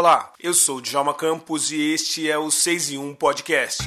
[0.00, 3.82] Olá, eu sou o Djalma Campos e este é o 6 em 1 Podcast.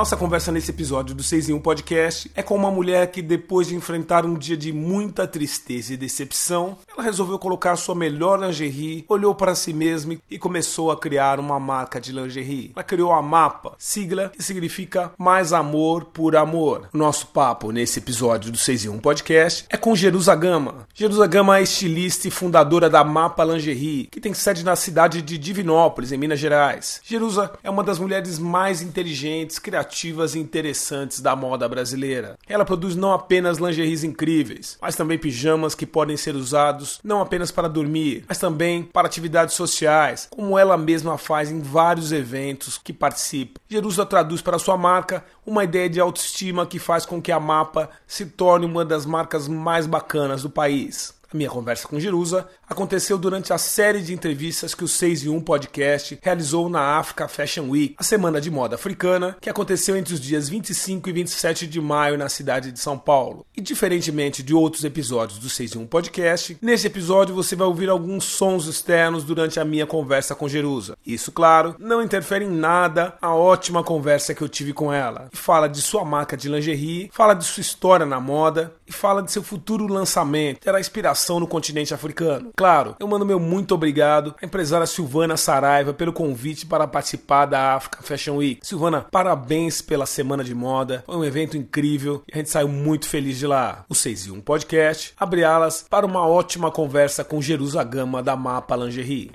[0.00, 3.68] Nossa conversa nesse episódio do 6 em 1 Podcast é com uma mulher que, depois
[3.68, 9.04] de enfrentar um dia de muita tristeza e decepção, ela resolveu colocar sua melhor lingerie,
[9.06, 12.72] olhou para si mesma e começou a criar uma marca de lingerie.
[12.74, 16.88] Ela criou a MAPA, sigla que significa Mais Amor por Amor.
[16.94, 20.88] Nosso papo nesse episódio do 6 em 1 Podcast é com Jerusa Gama.
[20.94, 25.36] Jerusa Gama é estilista e fundadora da MAPA Lingerie, que tem sede na cidade de
[25.36, 27.02] Divinópolis, em Minas Gerais.
[27.04, 32.38] Jerusa é uma das mulheres mais inteligentes, criativas criativas e interessantes da moda brasileira.
[32.48, 37.50] Ela produz não apenas lingeries incríveis, mas também pijamas que podem ser usados não apenas
[37.50, 42.92] para dormir, mas também para atividades sociais, como ela mesma faz em vários eventos que
[42.92, 43.60] participa.
[43.68, 47.90] Jerusa traduz para sua marca uma ideia de autoestima que faz com que a Mapa
[48.06, 51.19] se torne uma das marcas mais bacanas do país.
[51.32, 55.28] A minha conversa com Jerusa aconteceu durante a série de entrevistas que o 6 em
[55.28, 60.12] 1 Podcast realizou na Africa Fashion Week, a semana de moda africana, que aconteceu entre
[60.12, 63.46] os dias 25 e 27 de maio na cidade de São Paulo.
[63.56, 67.88] E diferentemente de outros episódios do 6 em 1 Podcast, nesse episódio você vai ouvir
[67.88, 70.98] alguns sons externos durante a minha conversa com Jerusa.
[71.06, 75.28] Isso, claro, não interfere em nada a ótima conversa que eu tive com ela.
[75.32, 79.22] E fala de sua marca de lingerie, fala de sua história na moda e fala
[79.22, 80.58] de seu futuro lançamento.
[80.58, 82.50] Terá inspiração no continente africano.
[82.56, 87.74] Claro, eu mando meu muito obrigado à empresária Silvana Saraiva pelo convite para participar da
[87.76, 88.60] Africa Fashion Week.
[88.62, 91.04] Silvana, parabéns pela semana de moda.
[91.06, 93.84] Foi um evento incrível e a gente saiu muito feliz de lá.
[93.88, 98.34] O 6 e 1 Podcast abre alas para uma ótima conversa com Jerusa Gama da
[98.34, 99.30] Mapa Lingerie.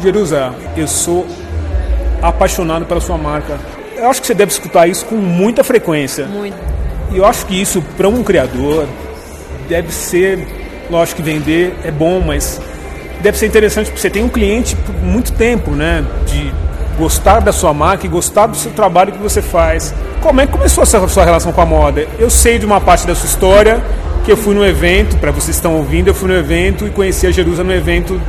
[0.00, 1.26] Jerusa, eu sou
[2.22, 3.60] apaixonado pela sua marca.
[3.94, 6.26] Eu acho que você deve escutar isso com muita frequência.
[6.26, 6.85] Muito.
[7.12, 8.86] E eu acho que isso, para um criador,
[9.68, 10.46] deve ser
[10.90, 12.60] Lógico que vender é bom, mas
[13.20, 16.04] deve ser interessante porque você tem um cliente por muito tempo, né?
[16.26, 16.52] De
[16.96, 19.92] gostar da sua marca e gostar do seu trabalho que você faz.
[20.22, 22.06] Como é que começou essa sua relação com a moda?
[22.18, 23.82] Eu sei de uma parte da sua história
[24.24, 26.90] que eu fui no evento, para vocês que estão ouvindo, eu fui no evento e
[26.90, 28.20] conheci a Jerusa no evento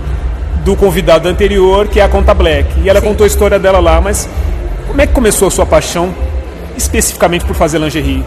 [0.64, 2.68] do convidado anterior, que é a Conta Black.
[2.82, 3.08] E ela Sim.
[3.08, 4.28] contou a história dela lá, mas
[4.88, 6.14] como é que começou a sua paixão
[6.76, 8.24] especificamente por fazer lingerie?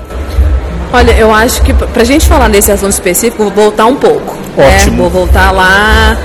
[0.92, 4.34] Olha, eu acho que pra gente falar desse assunto específico, vou voltar um pouco.
[4.56, 4.76] Né?
[4.76, 5.02] Ótimo.
[5.02, 6.16] Vou voltar lá,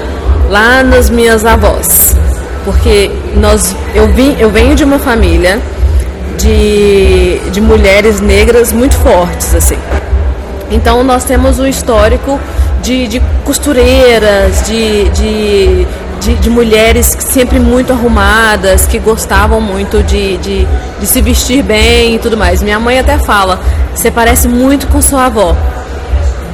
[0.49, 2.15] lá nas minhas avós.
[2.63, 5.61] Porque nós, eu, vim, eu venho de uma família
[6.37, 9.77] de, de mulheres negras muito fortes, assim.
[10.71, 12.39] Então nós temos um histórico
[12.81, 15.87] de, de costureiras, de, de
[16.25, 20.67] de, de, mulheres sempre muito arrumadas, que gostavam muito de, de,
[20.99, 22.63] de, se vestir bem e tudo mais.
[22.63, 23.59] Minha mãe até fala:
[23.93, 25.55] você parece muito com sua avó.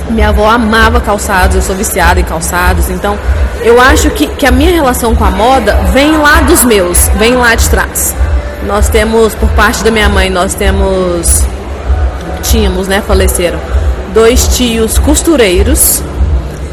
[0.10, 3.18] Minha avó amava calçados, eu sou viciada em calçados, então
[3.64, 7.36] eu acho que, que a minha relação com a moda vem lá dos meus, vem
[7.36, 8.14] lá de trás.
[8.68, 11.46] Nós temos, por parte da minha mãe, nós temos,
[12.44, 13.60] tínhamos, né, faleceram,
[14.14, 16.04] dois tios costureiros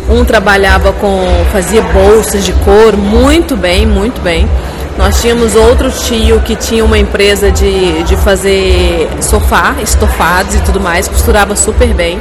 [0.09, 4.49] um trabalhava com, fazia bolsas de couro, muito bem, muito bem.
[4.97, 10.81] Nós tínhamos outro tio que tinha uma empresa de, de fazer sofá, estofados e tudo
[10.81, 12.19] mais, costurava super bem.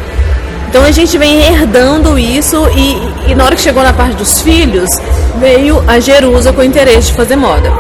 [0.70, 4.42] Então a gente vem herdando isso e, e na hora que chegou na parte dos
[4.42, 4.90] filhos,
[5.40, 7.72] veio a Jerusa com o interesse de fazer moda.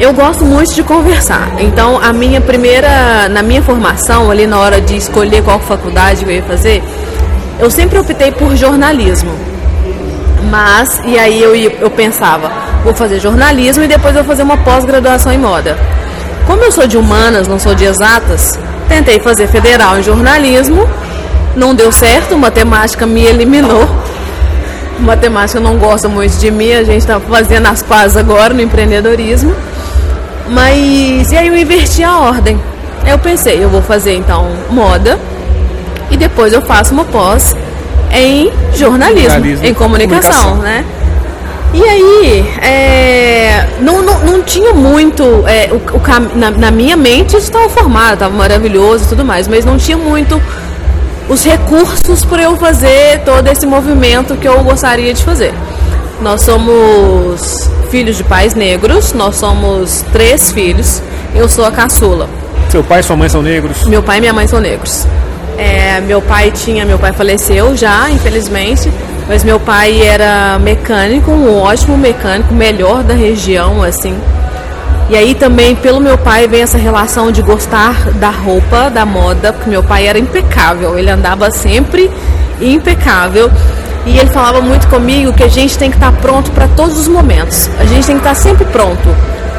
[0.00, 1.52] Eu gosto muito de conversar.
[1.58, 6.30] Então a minha primeira, na minha formação, ali na hora de escolher qual faculdade eu
[6.30, 6.82] ia fazer,
[7.58, 9.32] eu sempre optei por jornalismo.
[10.50, 12.50] Mas, e aí eu, eu pensava,
[12.84, 15.76] vou fazer jornalismo e depois vou fazer uma pós-graduação em moda.
[16.46, 18.58] Como eu sou de humanas, não sou de exatas,
[18.88, 20.88] tentei fazer federal em jornalismo,
[21.54, 23.86] não deu certo, matemática me eliminou.
[25.00, 29.54] Matemática não gosta muito de mim, a gente está fazendo as pazes agora no empreendedorismo.
[30.48, 32.58] Mas, e aí eu inverti a ordem.
[33.06, 35.18] Eu pensei, eu vou fazer então moda,
[36.10, 37.54] e depois eu faço uma pós
[38.12, 40.84] em jornalismo, jornalismo em comunicação, comunicação, né?
[41.74, 45.22] E aí, é, não, não, não tinha muito.
[45.46, 49.46] É, o, o, na, na, minha mente isso estava formado, estava maravilhoso e tudo mais,
[49.46, 50.40] mas não tinha muito
[51.28, 55.52] os recursos para eu fazer todo esse movimento que eu gostaria de fazer.
[56.22, 59.12] Nós somos filhos de pais negros.
[59.12, 61.02] Nós somos três filhos.
[61.34, 62.28] Eu sou a caçula.
[62.70, 63.86] Seu pai e sua mãe são negros?
[63.86, 65.06] Meu pai e minha mãe são negros.
[65.58, 68.90] É, meu pai tinha, meu pai faleceu já, infelizmente,
[69.26, 74.16] mas meu pai era mecânico, um ótimo mecânico, melhor da região, assim.
[75.10, 79.52] E aí também pelo meu pai vem essa relação de gostar da roupa, da moda,
[79.52, 82.08] porque meu pai era impecável, ele andava sempre
[82.60, 83.50] impecável.
[84.06, 87.08] E ele falava muito comigo que a gente tem que estar pronto para todos os
[87.08, 87.68] momentos.
[87.78, 89.08] A gente tem que estar sempre pronto.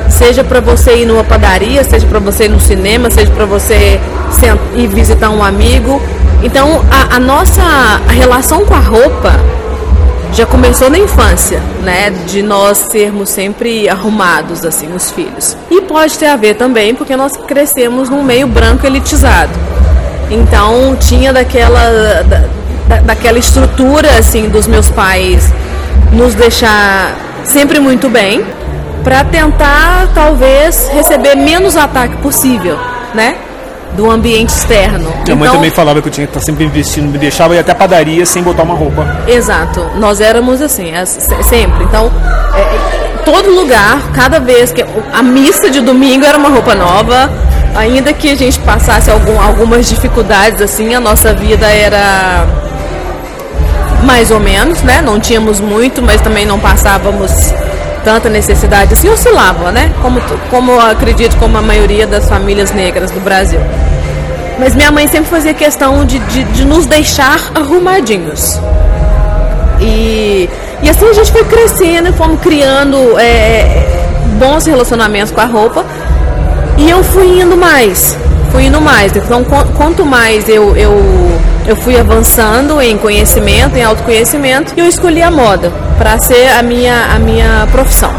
[0.09, 3.99] Seja para você ir numa padaria, seja para você ir no cinema, seja para você
[4.75, 6.01] ir visitar um amigo.
[6.43, 7.61] Então a, a nossa
[8.09, 9.33] relação com a roupa
[10.33, 12.11] já começou na infância, né?
[12.27, 15.57] De nós sermos sempre arrumados, assim, os filhos.
[15.69, 19.51] E pode ter a ver também porque nós crescemos num meio branco elitizado.
[20.29, 22.23] Então tinha daquela,
[22.87, 25.51] da, daquela estrutura, assim, dos meus pais
[26.11, 28.43] nos deixar sempre muito bem,
[29.03, 32.77] para tentar talvez receber menos ataque possível,
[33.13, 33.35] né?
[33.95, 35.09] do ambiente externo.
[35.09, 37.59] Minha então, mãe também falava que eu tinha que estar sempre investindo, me deixava ir
[37.59, 39.05] até padaria sem botar uma roupa.
[39.27, 40.91] Exato, nós éramos assim,
[41.43, 41.83] sempre.
[41.83, 42.11] Então,
[42.55, 47.29] é, todo lugar, cada vez que a missa de domingo era uma roupa nova,
[47.75, 52.45] ainda que a gente passasse algum, algumas dificuldades assim, a nossa vida era
[54.03, 55.01] mais ou menos, né?
[55.01, 57.31] Não tínhamos muito, mas também não passávamos
[57.99, 59.91] tanta necessidade, assim oscilava, né?
[60.01, 63.59] Como, como acredito, como a maioria das famílias negras do Brasil.
[64.57, 68.59] Mas minha mãe sempre fazia questão de, de, de nos deixar arrumadinhos.
[69.79, 70.49] E,
[70.81, 73.85] e assim a gente foi crescendo, fomos criando é,
[74.37, 75.85] bons relacionamentos com a roupa.
[76.77, 78.17] E eu fui indo mais,
[78.51, 79.15] fui indo mais.
[79.15, 79.45] Então,
[79.77, 80.97] quanto mais eu, eu,
[81.65, 87.13] eu fui avançando em conhecimento, em autoconhecimento, eu escolhi a moda para ser a minha,
[87.13, 88.11] a minha profissão.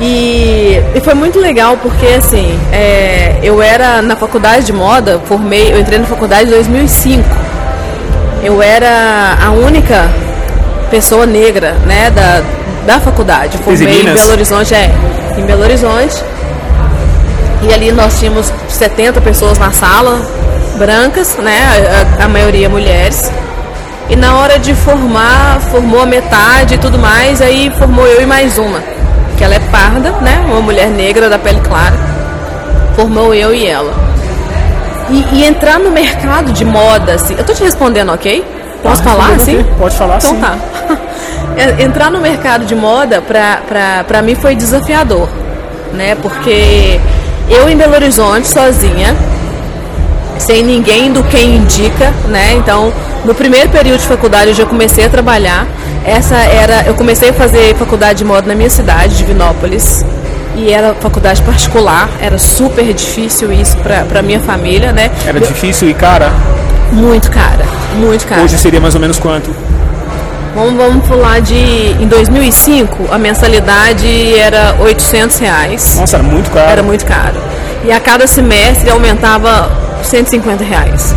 [0.00, 5.72] E, e foi muito legal porque assim, é, eu era na faculdade de moda, formei,
[5.72, 7.24] eu entrei na faculdade em 2005.
[8.42, 10.10] Eu era a única
[10.90, 12.42] pessoa negra, né, da,
[12.84, 13.56] da faculdade.
[13.58, 14.90] Formei em Belo Horizonte, é,
[15.38, 16.22] em Belo Horizonte.
[17.62, 20.20] E ali nós tínhamos 70 pessoas na sala,
[20.76, 21.58] brancas, né,
[22.20, 23.30] a, a maioria mulheres.
[24.08, 28.26] E na hora de formar, formou a metade e tudo mais, aí formou eu e
[28.26, 28.80] mais uma,
[29.36, 30.44] que ela é parda, né?
[30.46, 31.96] Uma mulher negra da pele clara.
[32.94, 33.92] Formou eu e ela.
[35.10, 37.34] E, e entrar no mercado de moda, assim.
[37.36, 38.44] Eu tô te respondendo, ok?
[38.82, 39.64] Posso falar assim?
[39.78, 40.40] Pode falar então, sim.
[40.40, 40.56] tá.
[41.82, 45.28] entrar no mercado de moda, pra, pra, pra mim, foi desafiador,
[45.92, 46.16] né?
[46.22, 47.00] Porque
[47.48, 49.16] eu em Belo Horizonte, sozinha,
[50.38, 52.54] sem ninguém do quem indica, né?
[52.54, 52.92] Então,
[53.24, 55.66] no primeiro período de faculdade eu já comecei a trabalhar.
[56.04, 60.04] Essa era, eu comecei a fazer faculdade de moda na minha cidade, Divinópolis,
[60.54, 65.10] e era faculdade particular, era super difícil isso para minha família, né?
[65.26, 66.32] Era eu, difícil e cara?
[66.92, 67.64] Muito cara,
[67.96, 68.42] muito cara.
[68.42, 69.54] Hoje seria mais ou menos quanto?
[70.54, 71.54] Vamos, vamos falar de.
[71.54, 75.96] Em 2005, a mensalidade era 800 reais.
[75.98, 76.70] Nossa, era muito caro.
[76.70, 77.36] Era muito caro.
[77.84, 79.70] E a cada semestre aumentava
[80.06, 81.14] 150 reais.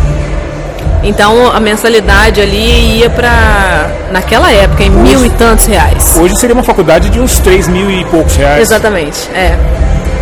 [1.02, 6.16] Então a mensalidade ali ia para naquela época em mil e tantos reais.
[6.16, 8.60] Hoje seria uma faculdade de uns três mil e poucos reais.
[8.60, 9.56] Exatamente, é.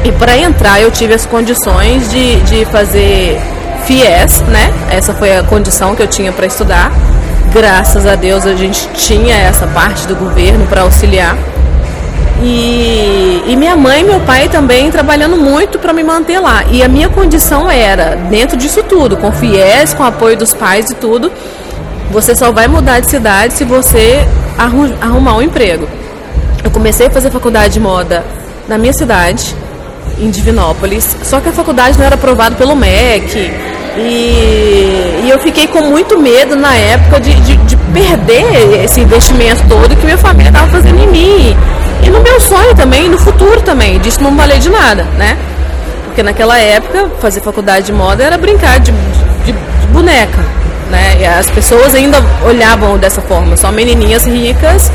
[0.04, 3.40] E para entrar eu tive as condições de, de fazer
[3.86, 4.72] FIES, né?
[4.90, 6.92] Essa foi a condição que eu tinha para estudar.
[7.52, 11.36] Graças a Deus a gente tinha essa parte do governo para auxiliar.
[12.42, 16.64] E, e, minha mãe e meu pai também trabalhando muito para me manter lá.
[16.70, 20.94] E a minha condição era, dentro disso tudo, com FIES, com apoio dos pais e
[20.94, 21.32] tudo,
[22.10, 24.24] você só vai mudar de cidade se você
[25.00, 25.88] arrumar um emprego.
[26.62, 28.24] Eu comecei a fazer faculdade de moda
[28.68, 29.54] na minha cidade,
[30.18, 33.50] em Divinópolis, só que a faculdade não era aprovada pelo MEC.
[33.96, 39.66] E, e, eu fiquei com muito medo na época de, de, de perder esse investimento
[39.68, 41.56] todo que minha família estava fazendo em mim.
[42.02, 45.36] E no meu sonho também, no futuro também, disso não valeu de nada, né?
[46.04, 48.92] Porque naquela época, fazer faculdade de moda era brincar de,
[49.44, 50.44] de, de boneca,
[50.90, 51.16] né?
[51.20, 54.90] E as pessoas ainda olhavam dessa forma, só menininhas ricas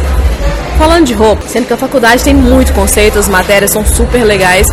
[0.78, 1.44] falando de roupa.
[1.48, 4.68] Sendo que a faculdade tem muito conceito, as matérias são super legais,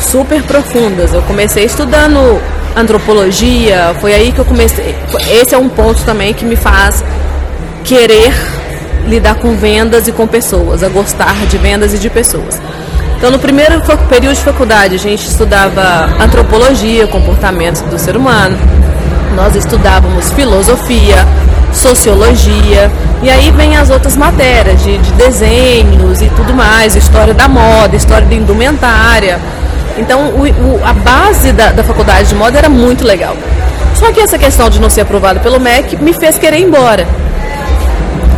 [0.00, 1.12] super profundas.
[1.12, 2.40] Eu comecei estudando
[2.74, 4.96] antropologia, foi aí que eu comecei.
[5.30, 7.04] Esse é um ponto também que me faz
[7.84, 8.32] querer
[9.06, 12.60] lidar com vendas e com pessoas, a gostar de vendas e de pessoas.
[13.16, 18.58] Então, no primeiro período de faculdade, a gente estudava antropologia, comportamento do ser humano.
[19.36, 21.26] Nós estudávamos filosofia,
[21.72, 22.90] sociologia,
[23.22, 27.94] e aí vem as outras matérias de, de desenhos e tudo mais, história da moda,
[27.94, 29.38] história da indumentária.
[29.96, 33.36] Então o, o, a base da, da faculdade de moda era muito legal.
[33.94, 37.06] Só que essa questão de não ser aprovado pelo MEC me fez querer ir embora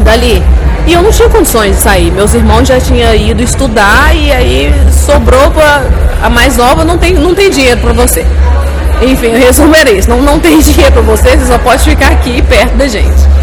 [0.04, 0.42] dali.
[0.86, 2.10] E eu não tinha condições de sair.
[2.10, 5.82] Meus irmãos já tinham ido estudar e aí sobrou para
[6.22, 8.24] a mais nova não tem, não tem dinheiro para você.
[9.02, 10.08] Enfim, o resumo era isso.
[10.08, 13.34] Não, não tem dinheiro para você, você só pode ficar aqui perto da gente.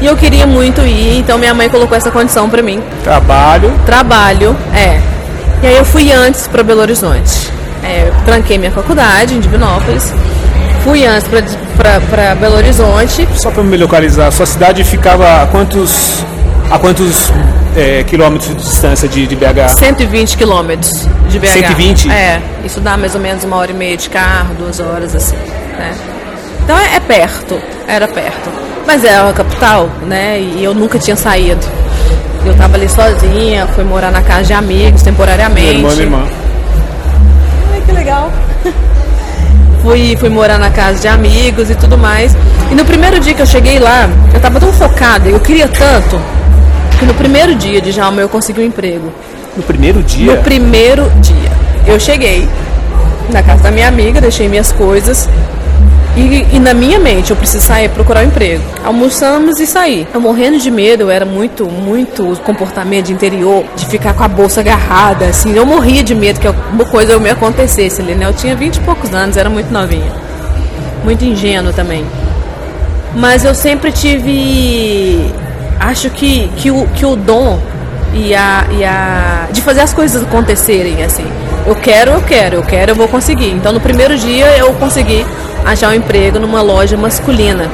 [0.00, 2.82] E eu queria muito ir, então minha mãe colocou essa condição para mim.
[3.02, 3.72] Trabalho.
[3.86, 5.00] Trabalho, é.
[5.62, 7.50] E aí eu fui antes para Belo Horizonte.
[7.82, 10.12] É, tranquei minha faculdade em Divinópolis.
[10.82, 11.28] Fui antes
[11.76, 13.28] para Belo Horizonte.
[13.36, 16.24] Só para me localizar, sua cidade ficava a quantos,
[16.70, 17.32] a quantos
[17.76, 19.76] é, quilômetros de distância de, de BH?
[19.78, 21.48] 120 quilômetros de BH.
[21.48, 22.10] 120?
[22.10, 25.36] É, isso dá mais ou menos uma hora e meia de carro, duas horas assim,
[25.36, 25.94] né?
[26.62, 28.50] Então é, é perto, era perto.
[28.86, 30.40] Mas é a capital, né?
[30.40, 31.66] E eu nunca tinha saído.
[32.44, 35.78] Eu tava ali sozinha, fui morar na casa de amigos temporariamente.
[35.78, 36.28] Minha irmã, minha irmã.
[37.72, 38.30] Ai, que legal.
[39.84, 42.34] fui, fui morar na casa de amigos e tudo mais.
[42.70, 46.18] E no primeiro dia que eu cheguei lá, eu tava tão focada, eu queria tanto,
[46.98, 49.12] que no primeiro dia de Jalma eu consegui um emprego.
[49.54, 50.34] No primeiro dia?
[50.34, 51.52] No primeiro dia.
[51.86, 52.48] Eu cheguei
[53.30, 55.28] na casa da minha amiga, deixei minhas coisas.
[56.16, 58.62] E, e, na minha mente, eu preciso sair procurar um emprego.
[58.84, 60.06] Almoçamos e saí.
[60.14, 64.28] Eu morrendo de medo, eu era muito, muito comportamento de interior, de ficar com a
[64.28, 65.56] bolsa agarrada, assim.
[65.56, 68.26] Eu morria de medo que alguma coisa me acontecesse ali, né?
[68.26, 70.12] Eu tinha vinte e poucos anos, era muito novinha.
[71.02, 72.06] Muito ingênua também.
[73.16, 75.32] Mas eu sempre tive.
[75.80, 77.60] Acho que, que, o, que o dom
[78.14, 79.48] e a, e a.
[79.52, 81.26] de fazer as coisas acontecerem, assim.
[81.66, 83.50] Eu quero, eu quero, eu quero, eu vou conseguir.
[83.50, 85.24] Então no primeiro dia eu consegui
[85.64, 87.70] achar um emprego numa loja masculina.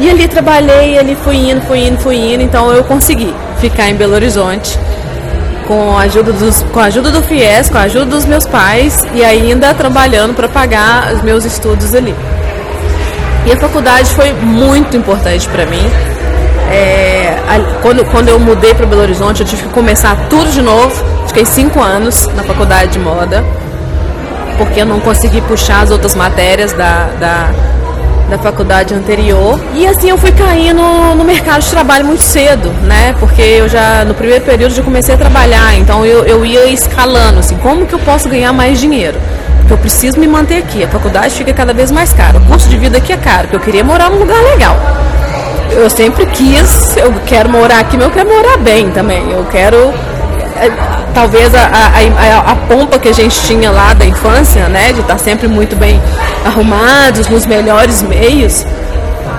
[0.00, 3.94] E ali trabalhei, ali fui indo, fui indo, fui indo, então eu consegui ficar em
[3.94, 4.78] Belo Horizonte
[5.66, 9.04] com a ajuda, dos, com a ajuda do FIES, com a ajuda dos meus pais
[9.14, 12.14] e ainda trabalhando para pagar os meus estudos ali.
[13.46, 15.90] E a faculdade foi muito importante para mim.
[16.70, 17.36] É,
[17.82, 21.04] quando, quando eu mudei para Belo Horizonte, eu tive que começar tudo de novo.
[21.26, 23.44] Fiquei cinco anos na faculdade de moda
[24.56, 27.50] porque eu não consegui puxar as outras matérias da, da,
[28.30, 29.60] da faculdade anterior.
[29.74, 30.82] E assim eu fui caindo
[31.16, 33.14] no mercado de trabalho muito cedo, né?
[33.18, 37.40] Porque eu já, no primeiro período, já comecei a trabalhar, então eu, eu ia escalando,
[37.40, 39.18] assim, como que eu posso ganhar mais dinheiro?
[39.58, 42.68] Porque eu preciso me manter aqui, a faculdade fica cada vez mais cara, o custo
[42.68, 44.76] de vida aqui é caro, porque eu queria morar num lugar legal.
[45.70, 49.30] Eu sempre quis, eu quero morar aqui, mas eu quero morar bem também.
[49.30, 49.92] Eu quero
[50.56, 50.70] é,
[51.14, 55.18] talvez a, a, a, pompa que a gente tinha lá da infância, né, de estar
[55.18, 56.00] sempre muito bem
[56.44, 58.64] arrumados, nos melhores meios,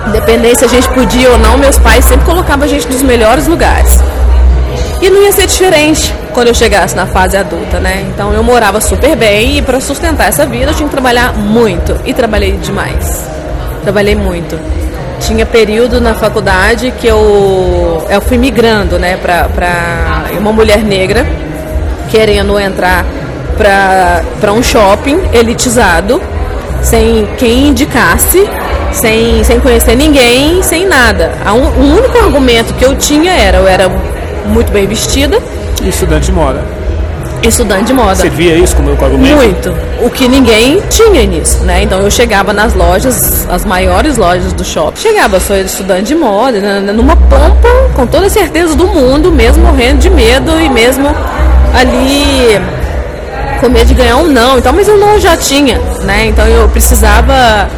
[0.06, 3.46] independente se a gente podia ou não, meus pais sempre colocavam a gente nos melhores
[3.46, 4.00] lugares.
[5.00, 8.04] E não ia ser diferente quando eu chegasse na fase adulta, né?
[8.12, 11.96] Então eu morava super bem e para sustentar essa vida eu tinha que trabalhar muito
[12.04, 13.24] e trabalhei demais.
[13.82, 14.58] Trabalhei muito
[15.20, 21.26] tinha período na faculdade que eu, eu fui migrando, né, para uma mulher negra
[22.10, 23.04] querendo entrar
[23.56, 26.22] para um shopping elitizado,
[26.80, 28.48] sem quem indicasse,
[28.92, 31.32] sem, sem conhecer ninguém, sem nada.
[31.78, 33.88] O único argumento que eu tinha era, eu era
[34.46, 35.38] muito bem vestida.
[35.82, 36.77] E estudante de moda
[37.42, 38.14] estudante de moda.
[38.14, 39.36] Você via isso como argumento?
[39.36, 39.74] Muito.
[40.02, 41.82] O que ninguém tinha nisso, né?
[41.82, 45.00] Então eu chegava nas lojas, as maiores lojas do shopping.
[45.00, 49.30] Chegava, sou estudante de moda, né, né, numa pompa, com toda a certeza do mundo,
[49.32, 51.08] mesmo morrendo de medo e mesmo
[51.74, 52.60] ali
[53.60, 54.58] com medo de ganhar um não.
[54.58, 56.26] Então, mas eu não já tinha, né?
[56.26, 57.68] Então eu precisava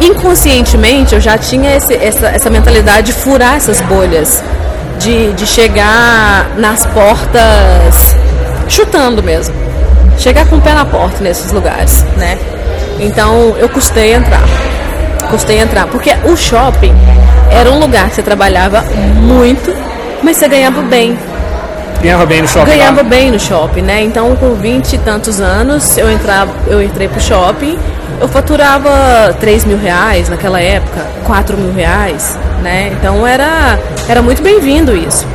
[0.00, 4.42] inconscientemente eu já tinha esse, essa, essa mentalidade de furar essas bolhas,
[4.98, 8.17] de, de chegar nas portas
[8.68, 9.54] chutando mesmo.
[10.18, 12.38] Chegar com o pé na porta nesses lugares, né?
[12.98, 14.42] Então eu custei entrar.
[15.30, 15.86] Custei entrar.
[15.86, 16.94] Porque o shopping
[17.50, 18.82] era um lugar que você trabalhava
[19.20, 19.74] muito,
[20.22, 21.16] mas você ganhava bem.
[22.02, 22.70] Ganhava bem no shopping?
[22.70, 23.08] Ganhava lá.
[23.08, 24.02] bem no shopping, né?
[24.02, 27.78] Então com 20 e tantos anos eu, entrava, eu entrei pro shopping,
[28.20, 32.92] eu faturava 3 mil reais naquela época, 4 mil reais, né?
[32.92, 35.26] Então era, era muito bem-vindo isso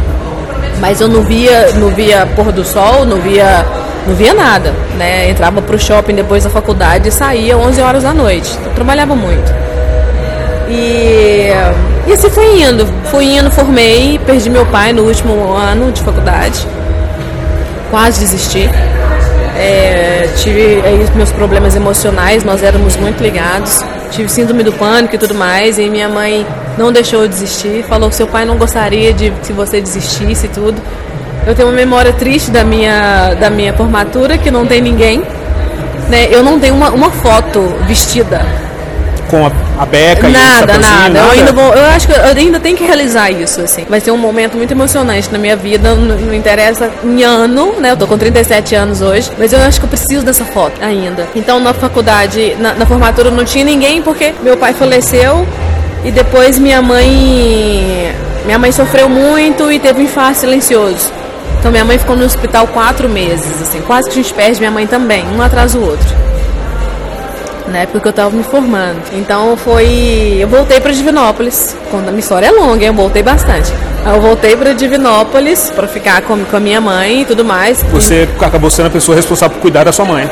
[0.83, 3.65] mas eu não via, não via pôr do sol, não via,
[4.05, 5.29] não via nada, né?
[5.29, 8.53] Entrava pro shopping depois da faculdade e saía 11 horas da noite.
[8.65, 9.49] Eu trabalhava muito.
[10.67, 11.47] E,
[12.05, 16.67] e assim fui indo, fui indo, formei, perdi meu pai no último ano de faculdade,
[17.89, 18.69] quase desisti.
[19.55, 25.17] É, tive aí meus problemas emocionais, nós éramos muito ligados, tive síndrome do pânico e
[25.17, 26.45] tudo mais, e minha mãe
[26.77, 30.50] não deixou eu desistir, falou que seu pai não gostaria de se você desistisse e
[30.50, 30.82] tudo.
[31.46, 35.22] Eu tenho uma memória triste da minha, da minha formatura, que não tem ninguém.
[36.10, 36.27] Né?
[36.30, 38.46] Eu não tenho uma, uma foto vestida
[39.34, 39.51] com a,
[39.82, 40.77] a beca nada, e nada.
[40.77, 41.20] nada.
[41.20, 43.84] Eu ainda vou, eu acho que eu ainda tenho que realizar isso, assim.
[43.89, 47.92] Vai ser um momento muito emocionante na minha vida, não, não interessa em ano, né?
[47.92, 51.27] Eu tô com 37 anos hoje, mas eu acho que eu preciso dessa foto ainda.
[51.36, 55.48] Então na faculdade, na, na formatura não tinha ninguém porque meu pai faleceu
[56.03, 58.13] e depois minha mãe
[58.45, 61.12] minha mãe sofreu muito e teve um infarto silencioso.
[61.60, 64.72] Então minha mãe ficou no hospital quatro meses, assim, quase que a gente perde minha
[64.72, 66.24] mãe também, um atrás do outro
[67.74, 69.01] na época que eu estava me formando.
[69.13, 70.38] Então foi.
[70.39, 71.75] Eu voltei para Divinópolis.
[71.89, 73.74] Quando a minha história é longa, eu voltei bastante.
[74.05, 77.81] Eu voltei para Divinópolis para ficar com, com a minha mãe e tudo mais.
[77.83, 80.29] Você acabou sendo a pessoa responsável por cuidar da sua mãe.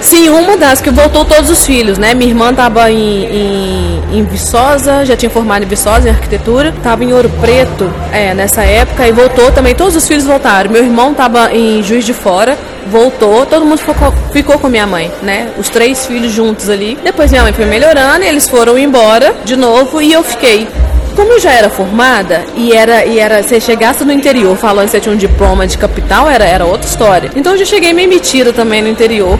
[0.00, 2.14] Sim, uma das que voltou todos os filhos, né?
[2.14, 7.04] Minha irmã estava em, em, em, Viçosa, já tinha formado em Viçosa, em arquitetura, estava
[7.04, 10.70] em Ouro Preto é, nessa época e voltou também, todos os filhos voltaram.
[10.70, 13.94] Meu irmão estava em Juiz de Fora, voltou, todo mundo ficou,
[14.32, 15.50] ficou com minha mãe, né?
[15.58, 16.96] Os três filhos juntos ali.
[17.02, 20.68] Depois minha mãe foi melhorando, eles foram embora de novo e eu fiquei.
[21.16, 24.92] Como eu já era formada e era e era você chegasse no interior falando que
[24.92, 27.30] você tinha um diploma de capital, era era outra história.
[27.34, 29.36] Então eu já cheguei meio metida também no interior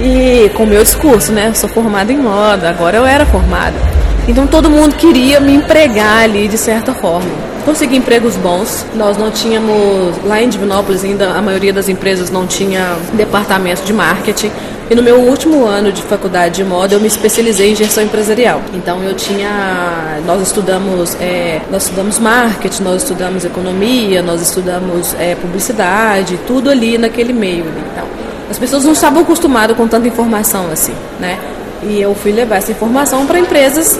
[0.00, 1.52] e com meu discurso, né?
[1.54, 3.76] Sou formada em moda, agora eu era formada.
[4.26, 8.84] Então todo mundo queria me empregar ali de certa forma consegui empregos bons.
[8.94, 13.92] Nós não tínhamos, lá em Divinópolis ainda a maioria das empresas não tinha departamento de
[13.92, 14.50] marketing.
[14.90, 18.60] E no meu último ano de faculdade de moda eu me especializei em gestão empresarial.
[18.74, 25.36] Então eu tinha, nós estudamos, é, nós estudamos marketing, nós estudamos economia, nós estudamos é,
[25.36, 27.66] publicidade, tudo ali naquele meio.
[27.92, 28.19] Então
[28.50, 31.38] as pessoas não estavam acostumadas com tanta informação assim, né?
[31.82, 33.98] E eu fui levar essa informação para empresas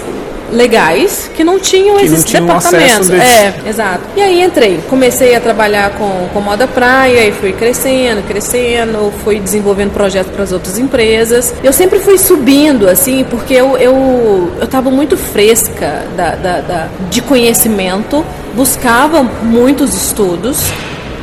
[0.52, 3.10] legais que não tinham que esses não departamentos.
[3.10, 4.00] É, exato.
[4.16, 9.38] E aí entrei, comecei a trabalhar com, com moda praia e fui crescendo, crescendo, fui
[9.38, 11.54] desenvolvendo projetos para as outras empresas.
[11.62, 17.22] Eu sempre fui subindo, assim, porque eu eu estava muito fresca da, da, da, de
[17.22, 20.58] conhecimento, buscava muitos estudos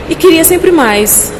[0.09, 1.31] e queria sempre mais.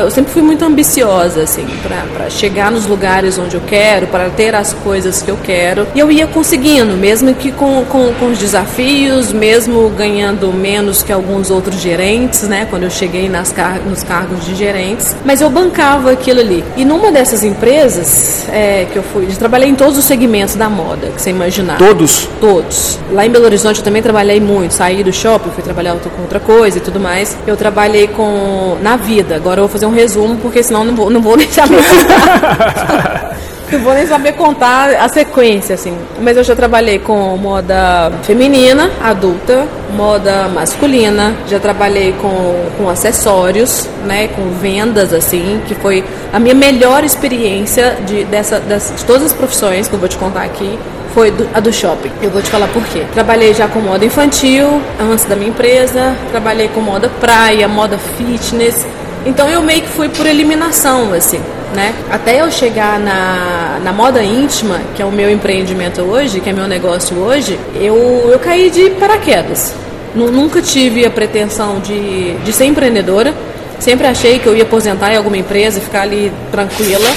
[0.00, 4.54] Eu sempre fui muito ambiciosa, assim, para chegar nos lugares onde eu quero, para ter
[4.54, 5.86] as coisas que eu quero.
[5.94, 11.12] E eu ia conseguindo, mesmo que com, com, com os desafios, mesmo ganhando menos que
[11.12, 12.66] alguns outros gerentes, né?
[12.68, 15.14] Quando eu cheguei nas car nos cargos de gerentes.
[15.24, 16.64] Mas eu bancava aquilo ali.
[16.76, 20.68] E numa dessas empresas é, que eu fui, eu trabalhei em todos os segmentos da
[20.68, 21.78] moda, que você imaginar.
[21.78, 22.28] Todos?
[22.40, 22.98] Todos.
[23.12, 24.74] Lá em Belo Horizonte eu também trabalhei muito.
[24.74, 27.36] Saí do shopping, fui trabalhar com outra coisa e tudo mais.
[27.46, 29.36] Eu trabalhei trabalhei com na vida.
[29.36, 33.36] Agora eu vou fazer um resumo porque senão não vou, não vou nem saber contar.
[33.72, 35.96] não vou nem saber contar a sequência assim.
[36.20, 43.88] Mas eu já trabalhei com moda feminina, adulta, moda masculina, já trabalhei com, com acessórios,
[44.04, 49.24] né, com vendas assim, que foi a minha melhor experiência de dessa das, de todas
[49.24, 50.78] as profissões que eu vou te contar aqui
[51.14, 52.10] foi a do shopping.
[52.22, 53.04] Eu vou te falar por quê.
[53.12, 58.86] Trabalhei já com moda infantil antes da minha empresa, trabalhei com moda praia, moda fitness.
[59.26, 61.40] Então eu meio que fui por eliminação, assim,
[61.74, 61.94] né?
[62.10, 66.52] Até eu chegar na, na moda íntima, que é o meu empreendimento hoje, que é
[66.52, 69.74] meu negócio hoje, eu, eu caí de paraquedas.
[70.14, 73.32] Nunca tive a pretensão de, de ser empreendedora.
[73.78, 77.08] Sempre achei que eu ia aposentar em alguma empresa e ficar ali tranquila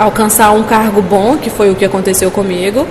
[0.00, 2.86] alcançar um cargo bom, que foi o que aconteceu comigo.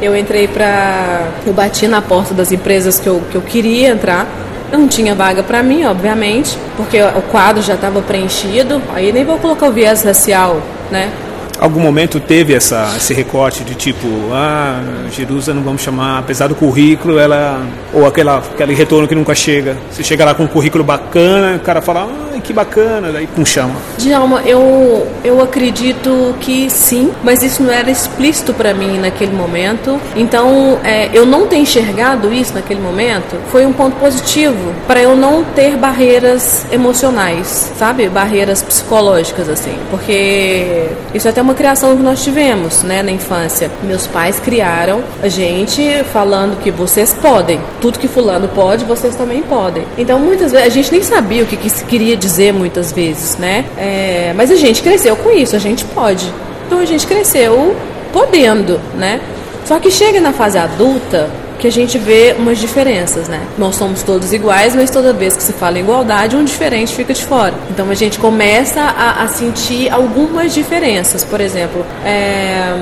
[0.00, 1.28] Eu entrei para.
[1.46, 4.26] Eu bati na porta das empresas que eu, que eu queria entrar.
[4.72, 8.82] Não tinha vaga para mim, obviamente, porque o quadro já estava preenchido.
[8.94, 11.10] Aí nem vou colocar o viés racial, né?
[11.58, 16.54] Algum momento teve essa, esse recorte de tipo, ah, Jerusa não vamos chamar, apesar do
[16.54, 17.60] currículo, ela.
[17.92, 19.76] Ou aquela, aquele retorno que nunca chega.
[19.90, 23.44] Você chega lá com um currículo bacana, o cara fala, ah, que bacana, daí não
[23.44, 23.74] chama.
[23.98, 30.00] Djalma, eu, eu acredito que sim, mas isso não era explícito para mim naquele momento.
[30.14, 35.16] Então, é, eu não ter enxergado isso naquele momento foi um ponto positivo para eu
[35.16, 38.08] não ter barreiras emocionais, sabe?
[38.08, 39.76] Barreiras psicológicas, assim.
[39.90, 43.70] Porque isso é até uma criação que nós tivemos, né, na infância.
[43.84, 49.42] Meus pais criaram a gente falando que vocês podem, tudo que fulano pode, vocês também
[49.42, 49.84] podem.
[49.96, 53.36] Então, muitas vezes, a gente nem sabia o que, que isso queria dizer muitas vezes,
[53.36, 53.64] né?
[53.78, 56.26] É, mas a gente cresceu com isso, a gente pode.
[56.66, 57.76] Então, a gente cresceu
[58.12, 59.20] podendo, né?
[59.64, 63.40] Só que chega na fase adulta, que a gente vê umas diferenças, né?
[63.58, 67.14] Nós somos todos iguais, mas toda vez que se fala em igualdade, um diferente fica
[67.14, 67.54] de fora.
[67.70, 71.24] Então a gente começa a, a sentir algumas diferenças.
[71.24, 72.74] Por exemplo, é,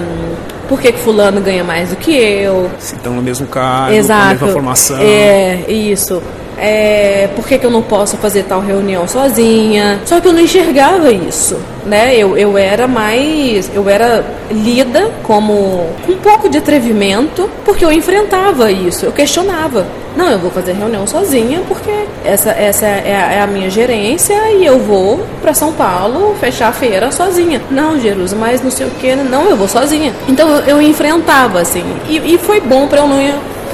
[0.69, 2.71] por que, que fulano ganha mais do que eu.
[2.79, 4.21] Se estão no mesmo cargo, Exato.
[4.21, 4.99] com a mesma formação.
[5.01, 6.23] É, isso.
[6.59, 10.01] É, por que, que eu não posso fazer tal reunião sozinha?
[10.05, 12.17] Só que eu não enxergava isso, né?
[12.17, 17.93] Eu, eu era mais, eu era lida como com um pouco de atrevimento, porque eu
[17.93, 19.87] enfrentava isso, eu questionava.
[20.17, 21.91] Não, eu vou fazer reunião sozinha porque
[22.25, 26.69] essa, essa é, a, é a minha gerência e eu vou para São Paulo fechar
[26.69, 27.61] a feira sozinha.
[27.71, 30.15] Não, Jerusa, mas não sei o que, não, eu vou sozinha.
[30.29, 33.21] Então eu, eu enfrentava assim, e, e foi bom para eu não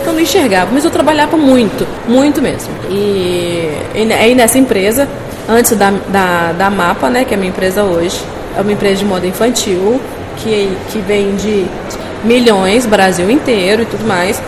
[0.07, 2.73] eu não enxergava, mas eu trabalhava muito, muito mesmo.
[2.89, 5.09] E, e aí nessa empresa,
[5.49, 8.21] antes da, da, da MAPA, né, que é a minha empresa hoje,
[8.57, 10.01] é uma empresa de moda infantil
[10.39, 11.67] que, que vende
[12.25, 14.41] milhões, Brasil inteiro e tudo mais.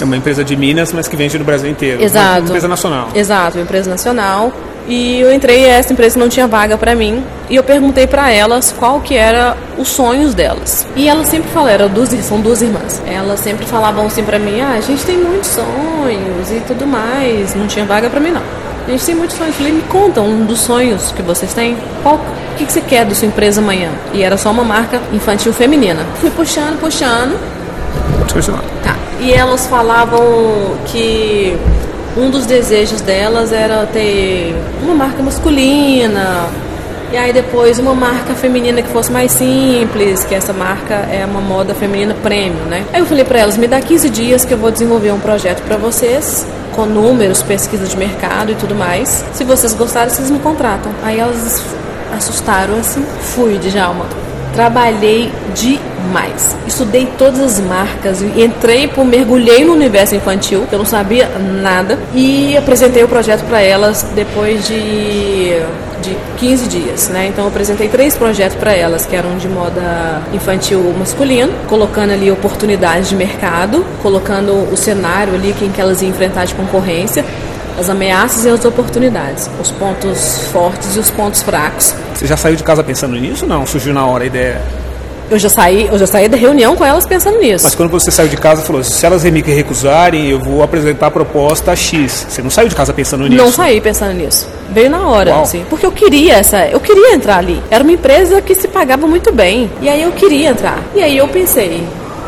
[0.00, 2.02] É uma empresa de Minas, mas que vende no Brasil inteiro.
[2.02, 2.40] Exato.
[2.40, 3.08] Uma empresa nacional.
[3.14, 4.52] Exato, uma empresa nacional.
[4.88, 7.22] E eu entrei e essa empresa não tinha vaga para mim.
[7.48, 10.86] E eu perguntei para elas qual que era os sonhos delas.
[10.96, 13.00] E elas sempre falaram, duas, são duas irmãs.
[13.06, 17.54] Elas sempre falavam assim para mim: "Ah, a gente tem muitos sonhos e tudo mais.
[17.54, 18.42] Não tinha vaga para mim não.
[18.86, 19.54] A gente tem muitos sonhos.
[19.54, 21.76] Eu falei, me conta um dos sonhos que vocês têm.
[22.02, 23.90] Qual, o que, que você quer da sua empresa amanhã?
[24.12, 26.04] E era só uma marca infantil feminina.
[26.16, 27.38] Fui puxando, puxando.
[28.18, 28.62] Pode continuar.
[28.82, 28.96] Tá.
[29.20, 31.56] E elas falavam que
[32.16, 36.48] um dos desejos delas era ter uma marca masculina.
[37.12, 41.42] E aí depois uma marca feminina que fosse mais simples, que essa marca é uma
[41.42, 42.86] moda feminina premium, né?
[42.90, 45.62] Aí eu falei para elas, me dá 15 dias que eu vou desenvolver um projeto
[45.62, 49.24] para vocês com números, pesquisa de mercado e tudo mais.
[49.34, 50.90] Se vocês gostarem, vocês me contratam.
[51.02, 51.62] Aí elas
[52.16, 53.04] assustaram assim.
[53.20, 54.06] Fui, Djalma.
[54.54, 56.56] Trabalhei demais.
[56.66, 62.56] Estudei todas as marcas, entrei por mergulhei no universo infantil, eu não sabia nada e
[62.56, 65.60] apresentei o projeto para elas depois de
[66.02, 67.28] de 15 dias, né?
[67.28, 72.30] Então eu apresentei três projetos para elas, que eram de moda infantil masculino, colocando ali
[72.30, 77.24] oportunidades de mercado, colocando o cenário ali em que elas iam enfrentar de concorrência,
[77.78, 81.94] as ameaças e as oportunidades, os pontos fortes e os pontos fracos.
[82.14, 83.46] Você já saiu de casa pensando nisso?
[83.46, 84.60] Não, surgiu na hora a ideia.
[85.30, 87.64] Eu já saí, eu já saí da reunião com elas pensando nisso.
[87.64, 91.10] Mas quando você saiu de casa, falou: se elas me recusarem, eu vou apresentar a
[91.10, 92.26] proposta X.
[92.28, 93.42] Você não saiu de casa pensando nisso?
[93.42, 94.46] Não saí pensando nisso.
[94.70, 95.42] Veio na hora, Uau.
[95.42, 95.64] assim.
[95.70, 96.66] Porque eu queria essa.
[96.66, 97.62] Eu queria entrar ali.
[97.70, 99.70] Era uma empresa que se pagava muito bem.
[99.80, 100.78] E aí eu queria entrar.
[100.94, 101.82] E aí eu pensei.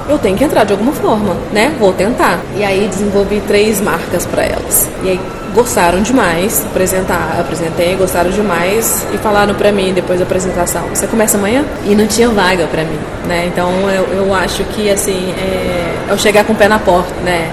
[0.09, 1.75] Eu tenho que entrar de alguma forma, né?
[1.79, 2.41] Vou tentar.
[2.57, 4.89] E aí desenvolvi três marcas para elas.
[5.03, 5.21] E aí
[5.55, 11.39] gostaram demais, apresentar, apresentei, gostaram demais e falaram para mim depois da apresentação, você começa
[11.39, 11.65] amanhã?
[11.85, 13.47] E não tinha vaga para mim, né?
[13.47, 17.51] Então eu, eu acho que assim é, é chegar com o pé na porta, né?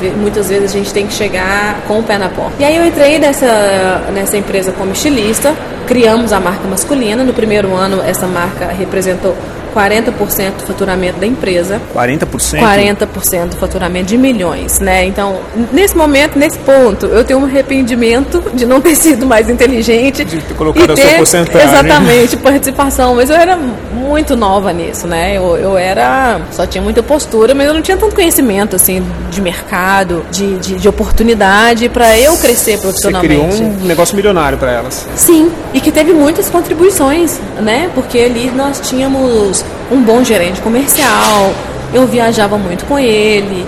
[0.00, 2.52] Vezes, muitas vezes a gente tem que chegar com o pé na porta.
[2.58, 5.54] E aí eu entrei nessa, nessa empresa como estilista,
[5.86, 7.22] criamos a marca masculina.
[7.22, 9.36] No primeiro ano, essa marca representou
[9.78, 11.80] 40% do faturamento da empresa.
[11.94, 12.58] 40%?
[12.58, 15.04] 40% do faturamento de milhões, né?
[15.04, 15.38] Então,
[15.72, 20.24] nesse momento, nesse ponto, eu tenho um arrependimento de não ter sido mais inteligente.
[20.24, 21.68] De ter colocado e a sua porcentagem.
[21.68, 23.14] Exatamente, participação.
[23.14, 25.36] Mas eu era muito nova nisso, né?
[25.36, 26.40] Eu, eu era.
[26.50, 30.74] Só tinha muita postura, mas eu não tinha tanto conhecimento, assim, de mercado, de, de,
[30.76, 33.52] de oportunidade para eu crescer profissionalmente.
[33.52, 35.06] Você criou um negócio milionário para elas.
[35.14, 37.90] Sim, e que teve muitas contribuições, né?
[37.94, 41.52] Porque ali nós tínhamos um bom gerente comercial,
[41.92, 43.66] eu viajava muito com ele,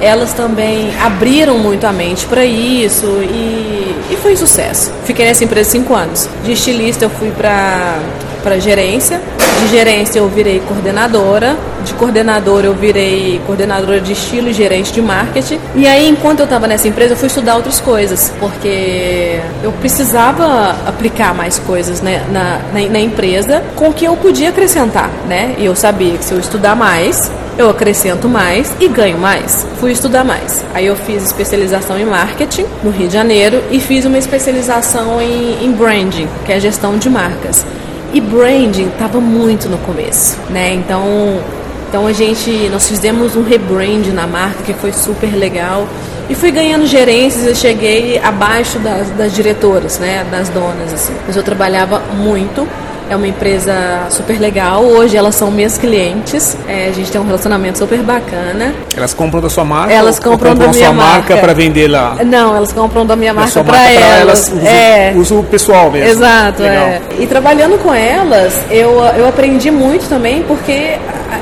[0.00, 4.90] elas também abriram muito a mente para isso e, e foi um sucesso.
[5.04, 6.28] Fiquei nessa empresa cinco anos.
[6.42, 7.98] De estilista eu fui para
[8.42, 9.20] para gerência,
[9.60, 15.02] de gerência eu virei coordenadora, de coordenadora eu virei coordenadora de estilo e gerente de
[15.02, 15.60] marketing.
[15.74, 20.76] E aí, enquanto eu estava nessa empresa, eu fui estudar outras coisas, porque eu precisava
[20.86, 25.54] aplicar mais coisas né, na, na, na empresa com que eu podia acrescentar, né?
[25.58, 29.66] E eu sabia que se eu estudar mais, eu acrescento mais e ganho mais.
[29.78, 30.64] Fui estudar mais.
[30.72, 35.62] Aí eu fiz especialização em marketing no Rio de Janeiro e fiz uma especialização em,
[35.64, 37.66] em branding, que é gestão de marcas.
[38.12, 40.74] E branding estava muito no começo, né?
[40.74, 41.40] Então,
[41.88, 45.86] então a gente, nós fizemos um rebrand na marca que foi super legal
[46.28, 47.46] e fui ganhando gerências.
[47.46, 50.26] Eu cheguei abaixo das, das diretoras, né?
[50.30, 51.14] Das donas, assim.
[51.26, 52.66] Mas eu trabalhava muito
[53.10, 54.84] é uma empresa super legal.
[54.84, 56.56] Hoje elas são minhas clientes.
[56.68, 58.72] É, a gente tem um relacionamento super bacana.
[58.96, 59.92] Elas compram da sua marca?
[59.92, 62.16] Elas compram, compram da minha sua marca, para vender lá?
[62.24, 64.48] Não, elas compram da minha marca para pra elas.
[64.48, 65.12] uso, é.
[65.16, 66.08] uso pessoal mesmo.
[66.08, 67.00] Exato, é.
[67.18, 70.96] E trabalhando com elas, eu, eu aprendi muito também, porque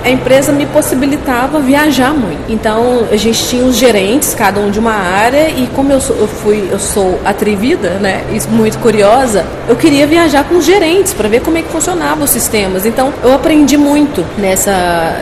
[0.04, 2.50] a empresa me possibilitava viajar muito.
[2.50, 6.16] Então a gente tinha os gerentes, cada um de uma área, e como eu, sou,
[6.16, 11.14] eu fui, eu sou atrevida, né, e muito curiosa, eu queria viajar com os gerentes
[11.14, 12.84] para ver como é que funcionavam os sistemas.
[12.84, 14.72] Então eu aprendi muito nessa,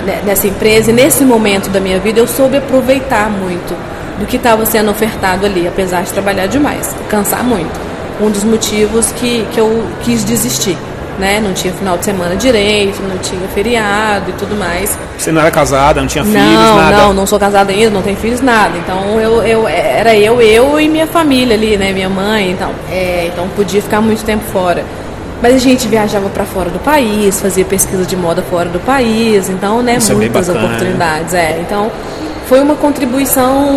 [0.04, 3.76] né, nessa empresa e nesse momento da minha vida eu soube aproveitar muito
[4.18, 7.86] do que estava sendo ofertado ali, apesar de trabalhar demais, cansar muito.
[8.20, 10.76] Um dos motivos que, que eu quis desistir
[11.18, 11.40] né?
[11.40, 14.98] Não tinha final de semana direito, não tinha feriado e tudo mais.
[15.18, 16.96] Você não era casada, não tinha filhos, não, nada?
[16.96, 18.76] Não, não sou casada ainda, não tenho filhos, nada.
[18.78, 21.92] Então eu, eu era eu, eu e minha família ali, né?
[21.92, 24.84] Minha mãe, então, é, então podia ficar muito tempo fora.
[25.42, 29.50] Mas a gente viajava para fora do país, fazia pesquisa de moda fora do país,
[29.50, 31.58] então, né, Isso muitas é oportunidades, é.
[31.60, 31.90] Então,
[32.48, 33.68] foi uma contribuição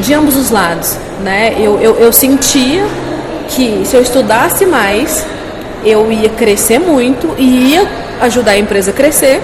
[0.00, 1.54] de ambos os lados, né?
[1.58, 2.84] Eu, eu, eu sentia
[3.48, 5.26] que se eu estudasse mais,
[5.84, 7.88] eu ia crescer muito e ia
[8.20, 9.40] ajudar a empresa a crescer.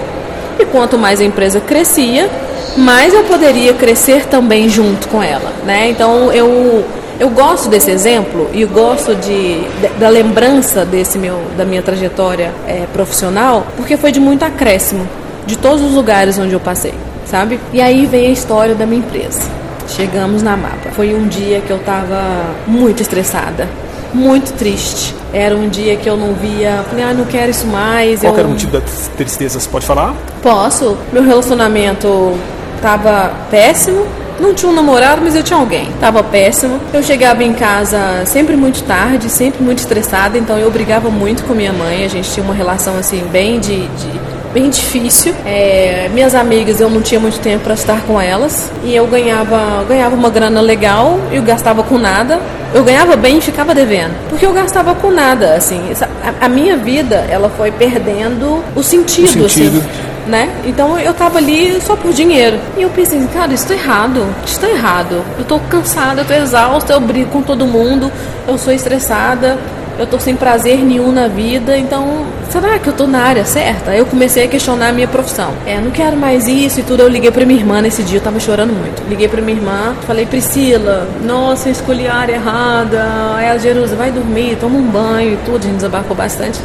[0.59, 2.29] E quanto mais a empresa crescia,
[2.77, 5.89] mais eu poderia crescer também junto com ela, né?
[5.89, 6.83] Então eu
[7.19, 9.61] eu gosto desse exemplo e gosto de,
[9.99, 15.05] da lembrança desse meu da minha trajetória é, profissional, porque foi de muito acréscimo
[15.45, 16.93] de todos os lugares onde eu passei,
[17.25, 17.59] sabe?
[17.73, 19.41] E aí vem a história da minha empresa.
[19.87, 20.91] Chegamos na Mapa.
[20.91, 22.21] Foi um dia que eu estava
[22.67, 23.67] muito estressada,
[24.13, 25.15] muito triste.
[25.31, 28.21] Era um dia que eu não via, falei, ah, não quero isso mais.
[28.21, 28.39] Qual eu...
[28.39, 28.81] era o motivo da
[29.15, 29.59] tristeza?
[29.59, 30.15] Você pode falar?
[30.41, 30.97] Posso.
[31.13, 32.37] Meu relacionamento
[32.81, 34.05] tava péssimo.
[34.39, 35.91] Não tinha um namorado, mas eu tinha alguém.
[35.99, 36.79] Tava péssimo.
[36.93, 41.53] Eu chegava em casa sempre muito tarde, sempre muito estressada, então eu brigava muito com
[41.53, 42.05] minha mãe.
[42.05, 45.33] A gente tinha uma relação assim bem de, de bem difícil.
[45.45, 49.83] É, minhas amigas, eu não tinha muito tempo para estar com elas e eu ganhava,
[49.87, 52.39] ganhava uma grana legal e eu gastava com nada.
[52.73, 55.81] Eu ganhava bem e ficava devendo, porque eu gastava com nada, assim.
[56.23, 59.79] A, a minha vida, ela foi perdendo o sentido, o sentido.
[59.79, 60.49] assim né?
[60.63, 62.57] Então eu tava ali só por dinheiro.
[62.77, 64.25] E eu pensei, cara, isso tá errado.
[64.45, 65.23] Isso tá errado.
[65.37, 68.11] Eu tô cansada, eu tô exausta, eu brigo com todo mundo,
[68.47, 69.57] eu sou estressada,
[69.99, 73.93] eu tô sem prazer nenhum na vida, então será que eu tô na área certa?
[73.93, 75.51] Eu comecei a questionar a minha profissão.
[75.65, 77.01] É, não quero mais isso e tudo.
[77.01, 79.03] Eu liguei pra minha irmã nesse dia, eu tava chorando muito.
[79.09, 83.05] Liguei pra minha irmã, falei, Priscila, nossa, eu escolhi a área errada.
[83.35, 85.57] Aí ela, Jerusa, vai dormir, toma um banho e tudo.
[85.57, 86.59] A gente desabafou bastante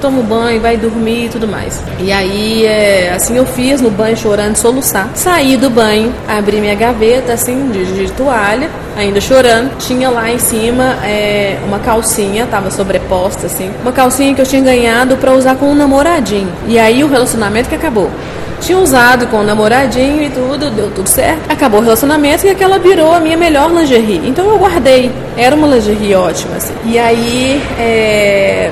[0.00, 1.82] toma um banho, vai dormir e tudo mais.
[1.98, 5.10] E aí, é, assim eu fiz no banho, chorando, soluçar.
[5.14, 9.76] Saí do banho, abri minha gaveta, assim, de, de toalha, ainda chorando.
[9.78, 13.70] Tinha lá em cima é, uma calcinha, tava sobreposta, assim.
[13.82, 16.52] Uma calcinha que eu tinha ganhado para usar com um namoradinho.
[16.66, 18.10] E aí o relacionamento que acabou
[18.60, 21.50] tinha usado com o namoradinho e tudo, deu tudo certo.
[21.50, 24.20] Acabou o relacionamento e aquela virou a minha melhor lingerie.
[24.24, 25.10] Então eu guardei.
[25.36, 26.74] Era uma lingerie ótima, assim.
[26.84, 28.70] E aí, é...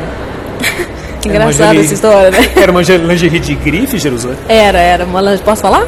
[1.27, 1.85] Engraçada lingerie...
[1.85, 2.39] essa história, né?
[2.57, 4.37] Era uma lingerie de grife, Jerusalém?
[4.49, 5.45] Era, era uma lingerie.
[5.45, 5.87] Posso falar?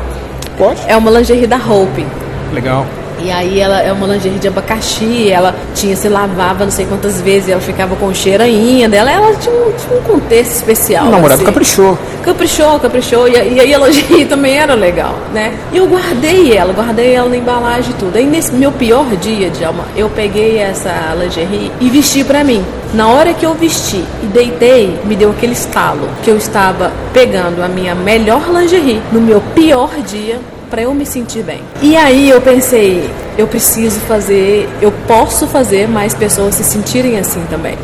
[0.57, 0.81] Pode.
[0.87, 2.05] É uma lingerie da Hope.
[2.53, 2.87] Legal.
[3.21, 7.21] E aí ela é uma lingerie de abacaxi, ela tinha, se lavava não sei quantas
[7.21, 8.97] vezes, ela ficava com cheiro ainda.
[8.97, 11.07] Ela, ela tinha, um, tinha um contexto especial.
[11.07, 11.45] O namorado assim.
[11.45, 11.99] caprichou.
[12.23, 13.29] Caprichou, caprichou.
[13.29, 15.55] E, e aí a lingerie também era legal, né?
[15.73, 18.17] E eu guardei ela, guardei ela na embalagem e tudo.
[18.17, 22.65] Aí nesse meu pior dia, Djalma, eu peguei essa lingerie e vesti pra mim.
[22.95, 27.63] Na hora que eu vesti e deitei, me deu aquele estalo que eu estava pegando
[27.63, 31.61] a minha melhor lingerie no meu pior dia para eu me sentir bem.
[31.83, 37.43] E aí eu pensei, eu preciso fazer, eu posso fazer mais pessoas se sentirem assim
[37.51, 37.77] também.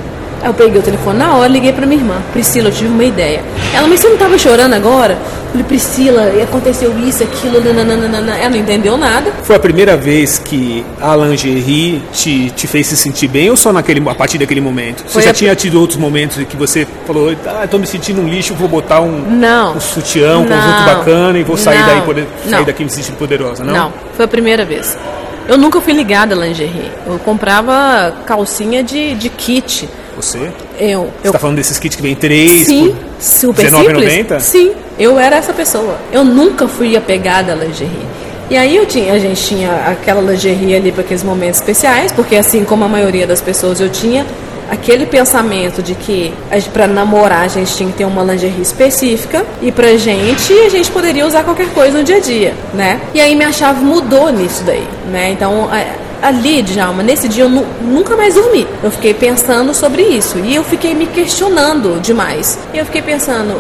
[0.44, 2.22] Aí eu peguei o telefone na hora, liguei para minha irmã.
[2.30, 3.42] Priscila, eu tive uma ideia.
[3.72, 5.14] Ela, mas você não tava chorando agora?
[5.14, 8.36] Eu falei, Priscila, aconteceu isso, aquilo, nananana.
[8.36, 9.32] Ela não entendeu nada.
[9.42, 13.72] Foi a primeira vez que a lingerie te, te fez se sentir bem ou só
[13.72, 15.02] naquele, a partir daquele momento?
[15.06, 15.32] Você Foi já a...
[15.32, 18.68] tinha tido outros momentos em que você falou, ah, tô me sentindo um lixo, vou
[18.68, 19.76] botar um, não.
[19.76, 20.48] um sutiã, um não.
[20.48, 21.86] conjunto bacana e vou sair, não.
[21.86, 23.72] daí, poder, sair daqui me sentindo poderosa, não?
[23.72, 24.98] Não, foi a primeira vez.
[25.48, 26.90] Eu nunca fui ligada a lingerie.
[27.06, 29.88] Eu comprava calcinha de, de kit.
[30.16, 30.50] Você?
[30.78, 31.10] Eu.
[31.20, 31.32] Você eu...
[31.32, 32.66] tá falando desses kits que vem três?
[32.66, 34.42] Sim, super simples.
[34.42, 35.98] Sim, eu era essa pessoa.
[36.12, 38.06] Eu nunca fui apegada à lingerie.
[38.50, 42.36] E aí eu tinha, a gente tinha aquela lingerie ali para aqueles momentos especiais, porque
[42.36, 44.26] assim como a maioria das pessoas eu tinha
[44.70, 46.32] aquele pensamento de que
[46.72, 50.90] para namorar a gente tinha que ter uma lingerie específica e pra gente a gente
[50.90, 53.00] poderia usar qualquer coisa no dia a dia, né?
[53.14, 55.30] E aí minha chave mudou nisso daí, né?
[55.30, 55.68] Então
[56.24, 58.66] ali, Djalma, nesse dia eu nunca mais dormi.
[58.82, 62.58] Eu fiquei pensando sobre isso e eu fiquei me questionando demais.
[62.72, 63.54] E eu fiquei pensando,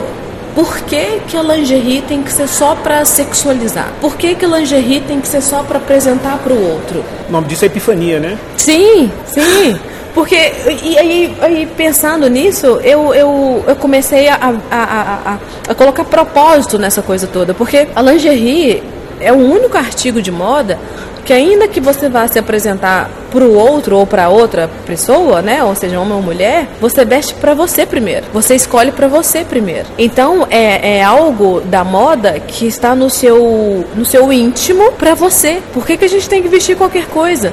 [0.54, 3.92] por que, que a lingerie tem que ser só para sexualizar?
[4.00, 7.04] Por que, que a lingerie tem que ser só para apresentar para o outro?
[7.28, 8.38] O nome disso é epifania, né?
[8.56, 9.78] Sim, sim.
[10.14, 10.36] Porque,
[10.82, 14.36] e aí, aí pensando nisso, eu, eu, eu comecei a,
[14.70, 17.52] a, a, a, colocar propósito nessa coisa toda.
[17.52, 18.80] Porque a lingerie
[19.20, 20.78] é o único artigo de moda
[21.24, 25.64] que ainda que você vá se apresentar para o outro ou para outra pessoa, né,
[25.64, 28.26] ou seja, homem ou mulher, você veste para você primeiro.
[28.32, 29.86] Você escolhe para você primeiro.
[29.98, 35.60] Então é, é algo da moda que está no seu no seu íntimo para você.
[35.72, 37.52] Por que, que a gente tem que vestir qualquer coisa?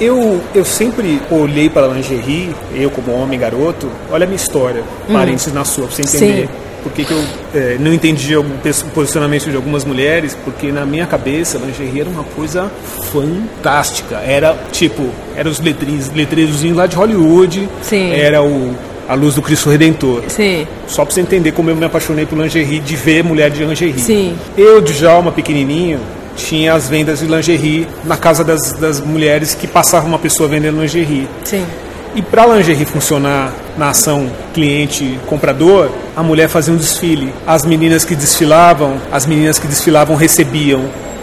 [0.00, 4.82] Eu eu sempre olhei para a lingerie, eu como homem garoto, olha a minha história,
[5.08, 5.12] hum.
[5.12, 6.46] parênteses na sua, para você entender.
[6.46, 7.22] Sim por que, que eu
[7.54, 8.44] é, não entendi o
[8.94, 12.70] posicionamento de algumas mulheres, porque na minha cabeça lingerie era uma coisa
[13.12, 14.16] fantástica.
[14.16, 18.12] Era tipo, eram os letreiros, lá de Hollywood, Sim.
[18.12, 18.74] era o
[19.08, 20.22] a luz do Cristo Redentor.
[20.28, 20.66] Sim.
[20.86, 23.98] Só pra você entender como eu me apaixonei por lingerie, de ver mulher de lingerie.
[23.98, 24.36] Sim.
[24.56, 25.98] Eu, de Djalma, pequenininho,
[26.36, 30.78] tinha as vendas de lingerie na casa das, das mulheres que passava uma pessoa vendendo
[30.78, 31.26] lingerie.
[31.42, 31.64] Sim.
[32.18, 37.32] E para a lingerie funcionar na ação cliente-comprador, a mulher fazia um desfile.
[37.46, 40.80] As meninas que desfilavam, as meninas que desfilavam recebiam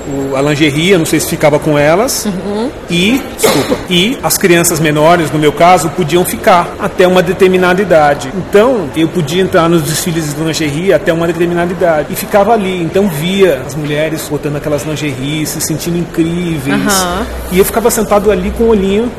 [0.07, 2.71] o, a lingerie, não sei se ficava com elas, uhum.
[2.89, 8.31] e, desculpa, e as crianças menores, no meu caso, podiam ficar até uma determinada idade.
[8.33, 12.81] Então, eu podia entrar nos desfiles de lingerie até uma determinada idade e ficava ali.
[12.81, 17.01] Então, via as mulheres botando aquelas lingeries, se sentindo incríveis.
[17.01, 17.25] Uhum.
[17.51, 19.11] E eu ficava sentado ali com o olhinho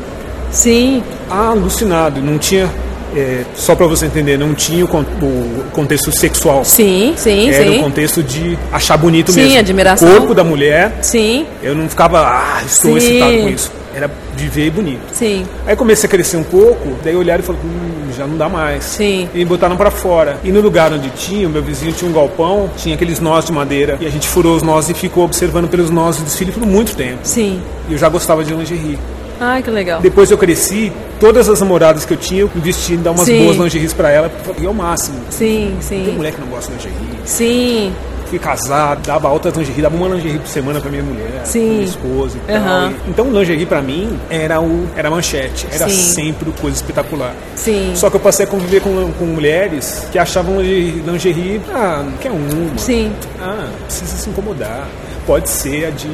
[0.51, 1.03] Sim.
[1.29, 2.21] alucinado.
[2.21, 2.69] Não tinha
[3.15, 6.63] é, só para você entender, não tinha o, o, contexto sexual.
[6.65, 7.79] Sim, sim, Era sim.
[7.79, 9.53] o contexto de achar bonito sim, mesmo.
[9.53, 10.07] Sim, admiração.
[10.07, 10.99] O corpo da mulher.
[11.01, 11.45] Sim.
[11.63, 12.97] Eu não ficava, ah, estou sim.
[12.97, 13.71] excitado com isso.
[13.95, 15.01] Era de ver bonito.
[15.11, 15.45] Sim.
[15.65, 18.83] Aí comecei a crescer um pouco, daí olharam e falaram, hum, já não dá mais.
[18.83, 19.27] Sim.
[19.33, 20.37] E botaram para fora.
[20.43, 23.51] E no lugar onde tinha, o meu vizinho tinha um galpão, tinha aqueles nós de
[23.51, 23.97] madeira.
[23.99, 26.95] E a gente furou os nós e ficou observando pelos nós o desfile por muito
[26.95, 27.19] tempo.
[27.23, 27.59] Sim.
[27.89, 28.99] E eu já gostava de lingerie.
[29.39, 30.01] Ai, que legal.
[30.01, 33.43] Depois eu cresci, todas as namoradas que eu tinha, eu investi em dar umas sim.
[33.43, 35.19] boas lingeries pra ela, e é o máximo.
[35.29, 36.03] Sim, sim.
[36.05, 37.19] Tem mulher que não gosta de lingerie.
[37.25, 37.93] Sim.
[38.25, 41.69] Fui casado, dava outra lingerie, dava uma lingerie por semana pra minha mulher, sim.
[41.69, 42.63] minha esposa e uhum.
[42.63, 42.91] tal.
[43.07, 45.95] Então lingerie pra mim era o era manchete, era sim.
[45.95, 47.33] sempre coisa espetacular.
[47.55, 47.93] Sim.
[47.95, 52.31] Só que eu passei a conviver com, com mulheres que achavam lingerie, ah, não quer
[52.31, 52.77] uma.
[52.77, 53.13] Sim.
[53.39, 54.89] Ah, precisa se incomodar.
[55.25, 56.09] Pode ser a de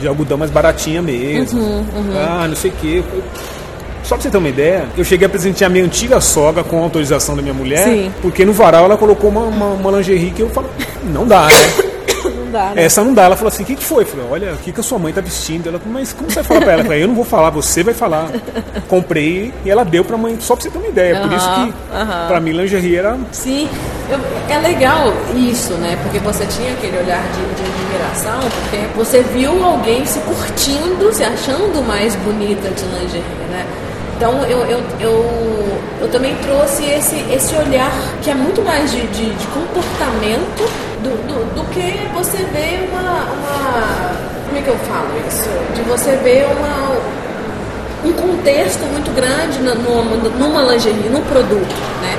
[0.00, 1.60] de algodão mais baratinha mesmo.
[1.60, 2.12] Uhum, uhum.
[2.16, 3.02] Ah, não sei o quê.
[4.02, 7.34] Só pra você ter uma ideia, eu cheguei a presentear minha antiga sogra com autorização
[7.34, 8.12] da minha mulher, Sim.
[8.22, 10.70] porque no varal ela colocou uma, uma, uma lingerie que eu falo,
[11.12, 11.52] não dá, né?
[12.56, 12.84] Dá, né?
[12.84, 13.24] Essa não dá.
[13.24, 14.04] Ela falou assim: o que, que foi?
[14.04, 15.68] Eu falei: olha, o que, que a sua mãe tá vestindo?
[15.68, 16.80] Ela falou: mas como você vai falar pra ela?
[16.80, 18.30] Eu falei: eu não vou falar, você vai falar.
[18.88, 21.20] Comprei e ela deu pra mãe, só pra você ter uma ideia.
[21.20, 21.74] Por isso que,
[22.28, 23.18] pra mim, lingerie era.
[23.30, 23.68] Sim,
[24.48, 25.98] é legal isso, né?
[26.02, 31.24] Porque você tinha aquele olhar de, de admiração, porque você viu alguém se curtindo, se
[31.24, 33.66] achando mais bonita de lingerie, né?
[34.16, 39.06] Então eu, eu, eu, eu também trouxe esse, esse olhar que é muito mais de,
[39.08, 40.64] de, de comportamento
[41.02, 44.16] do, do, do, que você ver uma, uma.
[44.46, 45.50] Como é que eu falo isso?
[45.74, 46.96] De você ver uma,
[48.08, 52.18] um contexto muito grande numa, numa lingerie, num produto, né?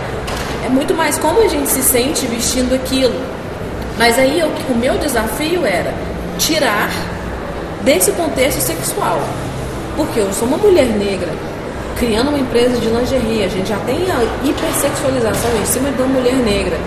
[0.68, 3.20] É muito mais como a gente se sente vestindo aquilo.
[3.98, 5.92] Mas aí eu, o meu desafio era
[6.38, 6.92] tirar
[7.84, 9.20] desse contexto sexual.
[9.96, 11.30] Porque eu sou uma mulher negra,
[12.00, 16.20] criando uma empresa de lingerie, a gente já tem a hipersexualização em cima de uma
[16.20, 16.78] mulher negra.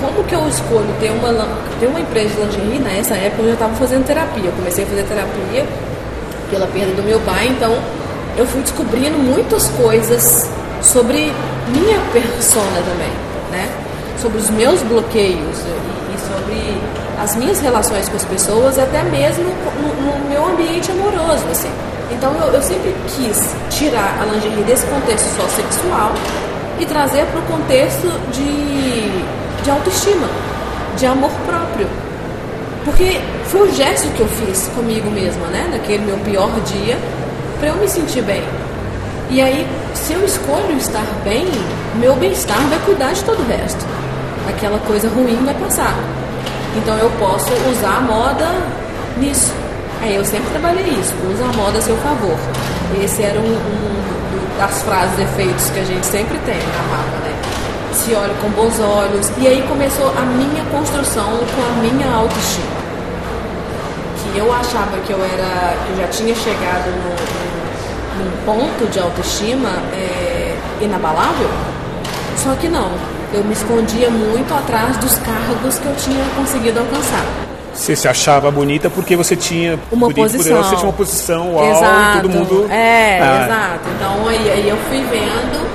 [0.00, 1.48] Como que eu escolho ter uma,
[1.80, 2.78] ter uma empresa de lingerie?
[2.78, 4.44] Nessa época eu já estava fazendo terapia.
[4.46, 5.66] Eu comecei a fazer terapia
[6.50, 7.76] pela perda do meu pai, então
[8.36, 10.48] eu fui descobrindo muitas coisas
[10.80, 11.32] sobre
[11.68, 13.12] minha persona também,
[13.50, 13.68] né?
[14.20, 16.80] Sobre os meus bloqueios e, e sobre
[17.20, 21.70] as minhas relações com as pessoas, até mesmo no, no meu ambiente amoroso, assim.
[22.10, 26.12] Então eu, eu sempre quis tirar a lingerie desse contexto só sexual
[26.78, 30.28] e trazer para o contexto de, de autoestima,
[30.96, 31.86] de amor próprio.
[32.84, 35.68] Porque foi o gesto que eu fiz comigo mesma, né?
[35.70, 36.96] Naquele meu pior dia,
[37.58, 38.42] para eu me sentir bem.
[39.30, 41.46] E aí, se eu escolho estar bem,
[41.96, 43.84] meu bem-estar vai cuidar de todo o resto.
[44.48, 45.94] Aquela coisa ruim vai passar.
[46.76, 48.46] Então eu posso usar a moda
[49.18, 49.52] nisso.
[50.02, 52.36] É, eu sempre trabalhei isso, usa a moda a seu favor.
[53.02, 57.34] Esse era um, um das frases efeitos que a gente sempre tem na marca, né?
[57.92, 59.30] Se olha com bons olhos.
[59.38, 62.78] E aí começou a minha construção com a minha autoestima.
[64.32, 65.76] Que eu achava que eu era.
[65.90, 71.50] eu já tinha chegado num, num ponto de autoestima é, inabalável.
[72.36, 72.90] Só que não.
[73.32, 77.47] Eu me escondia muito atrás dos cargos que eu tinha conseguido alcançar.
[77.78, 80.62] Você se achava bonita porque você tinha uma posição.
[80.64, 82.22] você tinha uma posição uau, exato.
[82.22, 82.66] todo mundo.
[82.72, 83.44] É, ah.
[83.44, 83.88] exato.
[83.94, 85.68] Então aí, aí, eu fui vendo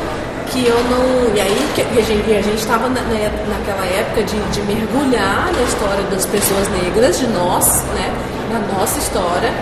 [0.52, 1.34] que eu não.
[1.34, 6.04] E aí que a gente a estava na, naquela época de, de mergulhar na história
[6.12, 8.14] das pessoas negras, de nós, né?
[8.52, 9.54] Na nossa história,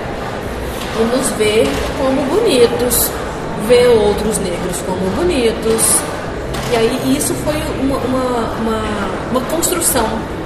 [0.98, 1.68] e nos ver
[2.00, 3.12] como bonitos,
[3.68, 6.02] ver outros negros como bonitos.
[6.72, 8.24] E aí isso foi uma, uma,
[8.58, 8.82] uma,
[9.32, 10.41] uma construção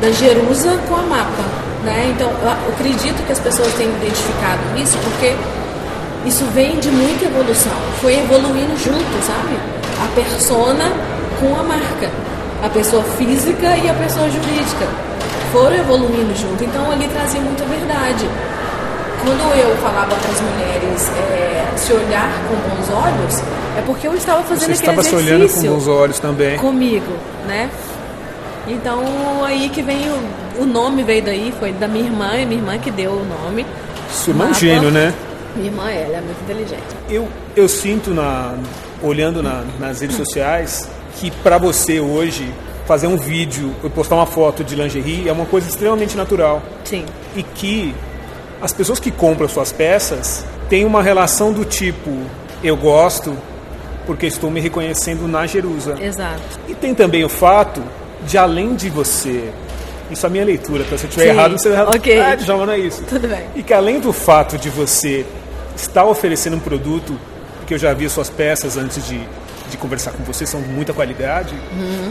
[0.00, 1.44] da Jerusa com a mapa.
[1.84, 2.12] Né?
[2.14, 5.34] Então, eu acredito que as pessoas tenham identificado isso porque
[6.26, 7.72] isso vem de muita evolução.
[8.00, 9.56] Foi evoluindo junto, sabe?
[10.02, 10.92] A persona
[11.38, 12.10] com a marca.
[12.62, 14.86] A pessoa física e a pessoa jurídica.
[15.52, 16.62] Foram evoluindo junto.
[16.62, 18.28] Então, ali trazia muita verdade.
[19.22, 23.42] Quando eu falava para as mulheres é, se olhar com bons olhos,
[23.76, 26.58] é porque eu estava fazendo Você aquele estava se olhando com bons olhos também.
[26.58, 27.12] Comigo,
[27.46, 27.70] né?
[28.70, 32.60] Então aí que vem o, o nome veio daí, foi da minha irmã, e minha
[32.60, 33.66] irmã que deu o nome.
[34.10, 35.14] Sua irmã é um gênio, né?
[35.56, 36.82] Minha irmã, ela é muito inteligente.
[37.08, 38.54] Eu, eu sinto, na,
[39.02, 42.48] olhando na, nas redes sociais, que para você hoje
[42.86, 46.62] fazer um vídeo e postar uma foto de lingerie é uma coisa extremamente natural.
[46.84, 47.04] Sim.
[47.36, 47.94] E que
[48.62, 52.10] as pessoas que compram suas peças têm uma relação do tipo:
[52.62, 53.36] eu gosto
[54.06, 55.96] porque estou me reconhecendo na Jerusa.
[56.00, 56.40] Exato.
[56.68, 57.82] E tem também o fato
[58.26, 59.50] de além de você.
[60.10, 60.98] Isso é a minha leitura, tá?
[60.98, 61.94] se eu estiver errado, você errado.
[61.94, 62.20] Ok.
[62.20, 63.02] Ah, Djalma, não é isso.
[63.08, 63.44] Tudo bem.
[63.54, 65.24] E que além do fato de você
[65.76, 67.16] estar oferecendo um produto,
[67.58, 69.20] porque eu já vi suas peças antes de,
[69.70, 71.54] de conversar com você, são de muita qualidade.
[71.72, 72.10] Uhum.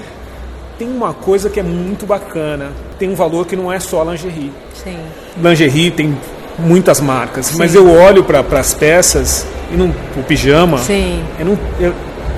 [0.77, 4.53] Tem uma coisa que é muito bacana, tem um valor que não é só lingerie.
[4.73, 4.97] Sim.
[5.37, 6.17] Lingerie tem
[6.57, 7.57] muitas marcas, Sim.
[7.57, 11.23] mas eu olho para as peças e não, o pijama, Sim.
[11.37, 11.93] Eu, não, eu,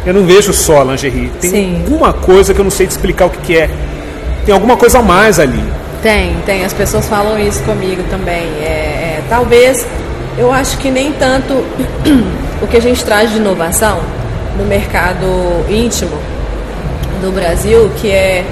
[0.06, 1.32] eu não vejo só lingerie.
[1.39, 1.84] Tem Sim.
[1.84, 3.70] alguma coisa que eu não sei te explicar o que, que é.
[4.45, 5.64] Tem alguma coisa a mais ali.
[6.02, 6.66] Tem, tem.
[6.66, 8.43] As pessoas falam isso comigo também.
[8.62, 9.86] É, é, talvez,
[10.38, 11.54] eu acho que nem tanto
[12.62, 13.99] o que a gente traz de inovação
[14.58, 15.26] no mercado
[15.70, 16.18] íntimo
[17.22, 18.43] do Brasil, que é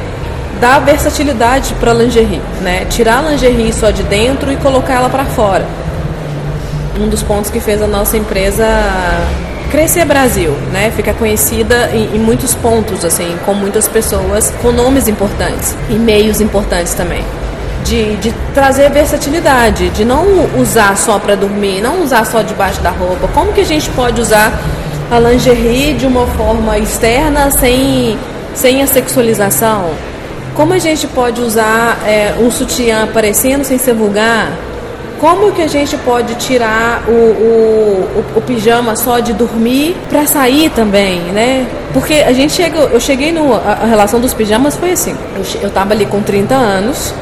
[0.62, 2.86] dar versatilidade para a lingerie, né?
[2.90, 5.66] Tirar a lingerie só de dentro e colocar ela para fora.
[7.00, 8.66] Um dos pontos que fez a nossa empresa
[9.70, 10.92] crescer Brasil, né?
[10.96, 16.42] Ficar conhecida em, em, muitos pontos, assim, com muitas pessoas, com nomes importantes e meios
[16.42, 17.24] importantes também.
[17.84, 20.26] De, de trazer versatilidade, de não
[20.58, 23.28] usar só para dormir, não usar só debaixo da roupa.
[23.30, 24.52] Como que a gente pode usar
[25.10, 28.18] a lingerie de uma forma externa sem,
[28.54, 29.92] sem a sexualização?
[30.56, 34.52] Como a gente pode usar é, um sutiã aparecendo sem ser vulgar?
[35.20, 40.26] Como que a gente pode tirar o, o, o, o pijama só de dormir para
[40.26, 41.68] sair também, né?
[41.94, 45.16] Porque a gente chega, eu cheguei no a, a relação dos pijamas foi assim.
[45.36, 47.14] Eu, eu tava ali com 30 anos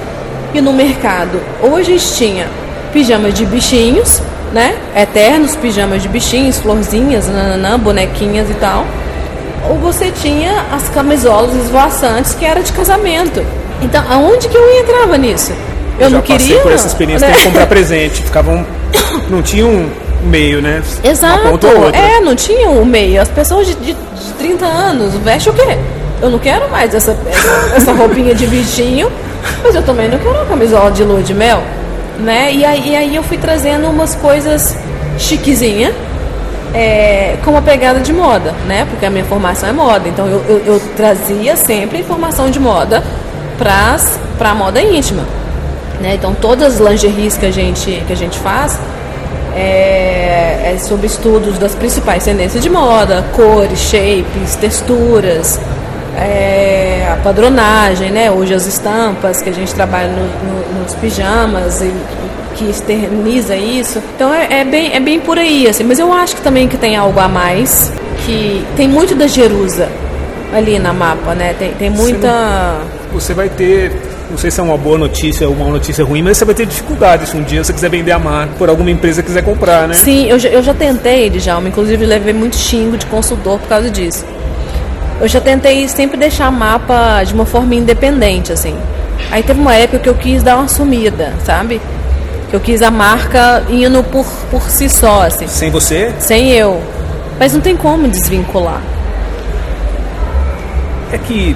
[0.53, 2.47] e no mercado ou a gente tinha
[2.93, 4.21] pijamas de bichinhos,
[4.53, 4.77] né?
[4.95, 8.85] Eternos pijamas de bichinhos, florzinhas, nananã, bonequinhas e tal.
[9.69, 13.43] Ou você tinha as camisolas esvoaçantes que era de casamento.
[13.81, 15.51] Então, aonde que eu entrava nisso?
[15.99, 16.61] Eu já não passei queria.
[16.61, 17.35] por essa experiência né?
[17.35, 18.21] de comprar presente.
[18.23, 18.65] Ficavam.
[19.29, 19.89] Não tinha um
[20.23, 20.81] meio, né?
[21.03, 21.59] Exato.
[21.93, 23.21] É, não tinha um meio.
[23.21, 25.77] As pessoas de, de, de 30 anos vestem o quê?
[26.21, 29.11] Eu não quero mais essa, essa, essa roupinha de bichinho,
[29.63, 31.61] mas eu também não quero uma camisola de lua de mel.
[32.19, 32.53] Né?
[32.53, 34.75] E, aí, e aí eu fui trazendo umas coisas
[35.19, 35.93] chiquezinha,
[36.73, 38.85] é, com uma pegada de moda, né?
[38.89, 40.07] Porque a minha formação é moda.
[40.07, 43.03] Então eu, eu, eu trazia sempre informação de moda
[43.57, 45.23] para a moda íntima.
[46.01, 46.15] Né?
[46.15, 48.79] Então todas as lingeries que a gente, que a gente faz
[49.55, 55.59] é, é sobre estudos das principais tendências de moda, cores, shapes, texturas,
[56.15, 58.29] é, a padronagem, né?
[58.29, 61.91] hoje as estampas que a gente trabalha no, no, nos pijamas e
[62.55, 64.01] que externiza isso.
[64.15, 65.83] Então é, é, bem, é bem por aí, assim.
[65.83, 67.91] Mas eu acho que também que tem algo a mais,
[68.25, 69.89] que tem muito da Jerusa
[70.53, 71.55] ali na mapa, né?
[71.57, 72.27] Tem, tem muita.
[72.27, 73.91] Você, não, você vai ter
[74.29, 76.65] não sei se é uma boa notícia ou uma notícia ruim, mas você vai ter
[76.65, 79.93] dificuldade se um dia você quiser vender a marca por alguma empresa quiser comprar, né?
[79.93, 83.89] Sim, eu já, eu já tentei, Djalma, inclusive levei muito xingo de consultor por causa
[83.89, 84.25] disso.
[85.19, 88.75] Eu já tentei sempre deixar mapa de uma forma independente, assim.
[89.31, 91.81] Aí teve uma época que eu quis dar uma sumida, sabe?
[92.49, 95.47] Que eu quis a marca indo por, por si só, assim.
[95.47, 96.13] Sem você?
[96.19, 96.81] Sem eu.
[97.39, 98.81] Mas não tem como desvincular.
[101.11, 101.55] É que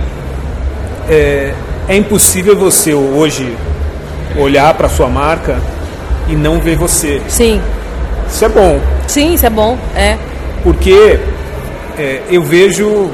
[1.10, 1.54] é,
[1.92, 3.54] é impossível você hoje
[4.38, 5.62] olhar para sua marca
[6.30, 7.22] e não ver você.
[7.28, 7.62] Sim.
[8.30, 8.80] Isso é bom.
[9.08, 9.78] Sim, isso é bom.
[9.94, 10.18] É.
[10.64, 11.20] Porque
[12.00, 13.12] é, eu vejo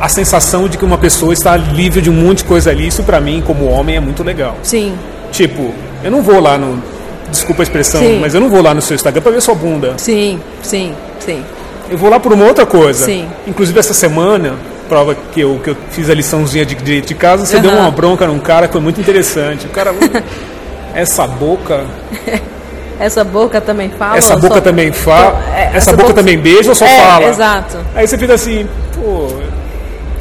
[0.00, 3.02] a sensação de que uma pessoa está livre de um monte de coisa ali, isso
[3.02, 4.56] pra mim, como homem, é muito legal.
[4.62, 4.94] Sim.
[5.32, 5.74] Tipo,
[6.04, 6.80] eu não vou lá no.
[7.28, 8.20] Desculpa a expressão, Sim.
[8.20, 9.94] mas eu não vou lá no seu Instagram pra ver sua bunda.
[9.96, 11.42] Sim, sim, sim.
[11.90, 13.04] Eu vou lá por uma outra coisa.
[13.04, 13.26] Sim.
[13.48, 14.54] Inclusive essa semana,
[14.88, 17.62] prova que eu, que eu fiz a liçãozinha de direito de casa, você Aham.
[17.62, 19.66] deu uma bronca num cara que foi muito interessante.
[19.66, 19.94] O cara.
[20.94, 21.84] essa boca.
[22.98, 24.16] Essa boca também fala?
[24.16, 25.38] essa boca só- também fala.
[25.54, 27.24] É, essa, boca, também beija ou só é, fala?
[27.26, 27.76] Exato.
[27.94, 29.28] Aí você fica assim, pô.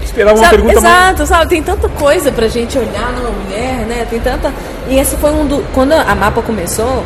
[0.03, 0.93] Esperava uma Sabe, pergunta mais.
[1.07, 1.49] exato, sabe?
[1.51, 4.05] Tem tanta coisa pra gente olhar numa mulher, né?
[4.09, 4.51] Tem tanta.
[4.89, 5.63] E esse foi um do.
[5.73, 7.01] Quando a mapa começou,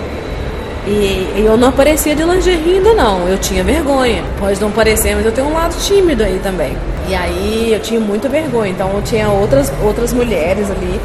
[0.90, 3.28] e, eu não aparecia de lingerie ainda não.
[3.28, 4.24] Eu tinha vergonha.
[4.40, 6.76] Pode não parecer, mas eu tenho um lado tímido aí também.
[7.08, 8.72] E aí eu tinha muita vergonha.
[8.72, 11.00] Então eu tinha outras, outras mulheres ali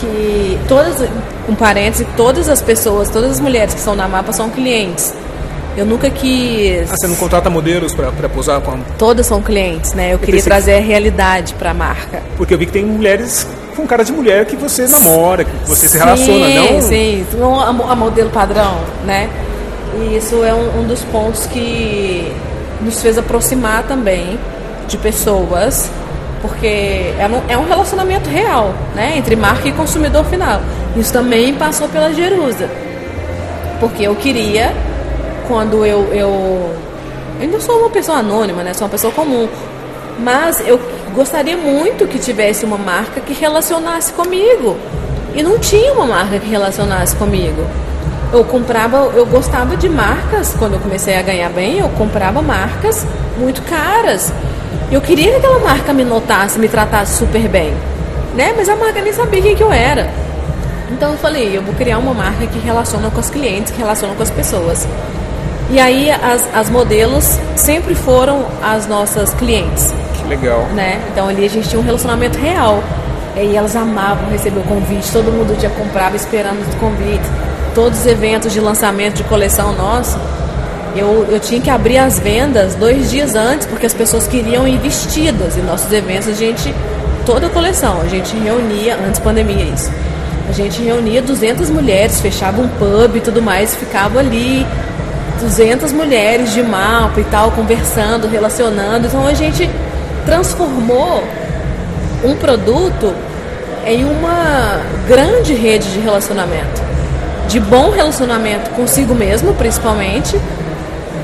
[0.00, 0.58] que.
[0.68, 0.96] Todas,
[1.48, 5.12] um parêntese, todas as pessoas, todas as mulheres que estão na mapa são clientes.
[5.76, 6.90] Eu nunca quis.
[6.90, 8.78] Ah, você não contrata modelos pra posar com a...
[8.98, 10.12] Todas são clientes, né?
[10.12, 12.20] Eu queria pensei que- trazer a realidade pra marca.
[12.36, 13.46] Porque eu vi que tem mulheres
[13.78, 16.80] com cara de mulher que você namora, que você se relaciona, não?
[16.82, 19.28] Sim, não a, mo- a modelo padrão, né?
[20.00, 22.30] E isso é um, um dos pontos que
[22.82, 24.38] nos fez aproximar também
[24.86, 25.90] de pessoas,
[26.42, 26.66] porque
[27.18, 29.14] é um, é um relacionamento real, né?
[29.16, 30.60] Entre marca e consumidor final.
[30.96, 32.68] Isso também passou pela Jerusa.
[33.80, 34.72] Porque eu queria,
[35.46, 36.18] quando eu, eu.
[36.18, 36.72] eu
[37.40, 38.74] ainda sou uma pessoa anônima, né?
[38.74, 39.48] Sou uma pessoa comum.
[40.18, 40.80] Mas eu
[41.14, 44.76] gostaria muito que tivesse uma marca que relacionasse comigo.
[45.34, 47.64] E não tinha uma marca que relacionasse comigo.
[48.32, 53.06] Eu comprava, eu gostava de marcas, quando eu comecei a ganhar bem, eu comprava marcas
[53.38, 54.32] muito caras.
[54.90, 57.72] Eu queria que aquela marca me notasse, me tratasse super bem.
[58.34, 58.52] Né?
[58.56, 60.10] Mas a marca nem sabia quem que eu era.
[60.90, 64.14] Então eu falei, eu vou criar uma marca que relaciona com os clientes, que relaciona
[64.14, 64.86] com as pessoas.
[65.70, 69.92] E aí as, as modelos sempre foram as nossas clientes,
[70.28, 70.66] legal.
[70.74, 71.00] né?
[71.10, 72.82] Então ali a gente tinha um relacionamento real.
[73.36, 77.28] E elas amavam receber o convite, todo mundo já comprava esperando os convites.
[77.74, 80.18] Todos os eventos de lançamento de coleção nosso,
[80.96, 84.78] eu, eu tinha que abrir as vendas dois dias antes, porque as pessoas queriam ir
[84.78, 85.56] vestidas.
[85.56, 86.74] E nossos eventos, a gente,
[87.24, 89.90] toda a coleção, a gente reunia, antes pandemia isso,
[90.48, 94.66] a gente reunia 200 mulheres, fechava um pub e tudo mais, ficava ali
[95.40, 99.06] 200 mulheres de mapa e tal, conversando, relacionando.
[99.06, 99.68] Então a gente
[100.28, 101.24] transformou
[102.22, 103.14] um produto
[103.86, 106.82] em uma grande rede de relacionamento.
[107.48, 110.38] De bom relacionamento consigo mesmo, principalmente,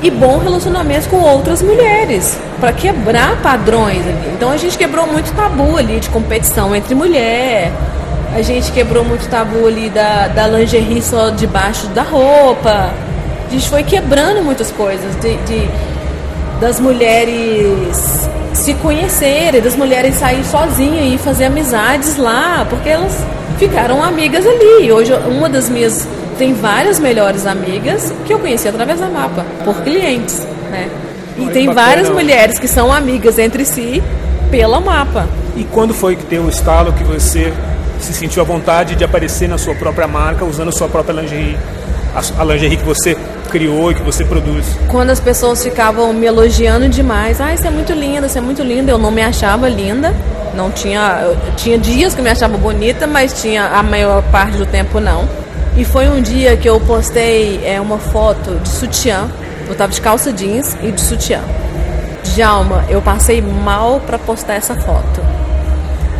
[0.02, 4.32] e bom relacionamento com outras mulheres, para quebrar padrões ali.
[4.34, 7.70] Então a gente quebrou muito tabu ali de competição entre mulher.
[8.34, 12.90] A gente quebrou muito tabu ali da, da lingerie só debaixo da roupa.
[13.46, 15.68] A gente foi quebrando muitas coisas de, de-
[16.64, 23.12] das mulheres se conhecerem, das mulheres saírem sozinhas e fazer amizades lá, porque elas
[23.58, 24.90] ficaram amigas ali.
[24.90, 26.08] Hoje uma das minhas
[26.38, 30.38] tem várias melhores amigas que eu conheci através da mapa, por clientes,
[30.70, 30.88] né?
[31.36, 31.86] E tem bacana.
[31.86, 34.02] várias mulheres que são amigas entre si
[34.50, 35.28] pela mapa.
[35.54, 37.52] E quando foi que deu o estalo que você
[38.00, 41.58] se sentiu à vontade de aparecer na sua própria marca, usando sua própria lingerie?
[42.14, 43.18] A, a lingerie que você
[43.54, 44.66] criou e que você produz.
[44.88, 48.64] Quando as pessoas ficavam me elogiando demais, ah, você é muito linda, você é muito
[48.64, 50.12] linda, eu não me achava linda.
[50.56, 54.66] Não tinha, tinha dias que eu me achava bonita, mas tinha a maior parte do
[54.66, 55.28] tempo não.
[55.76, 59.30] E foi um dia que eu postei é, uma foto de sutiã.
[59.68, 61.40] Eu tava de calça jeans e de sutiã.
[62.24, 65.23] Djalma, eu passei mal pra postar essa foto.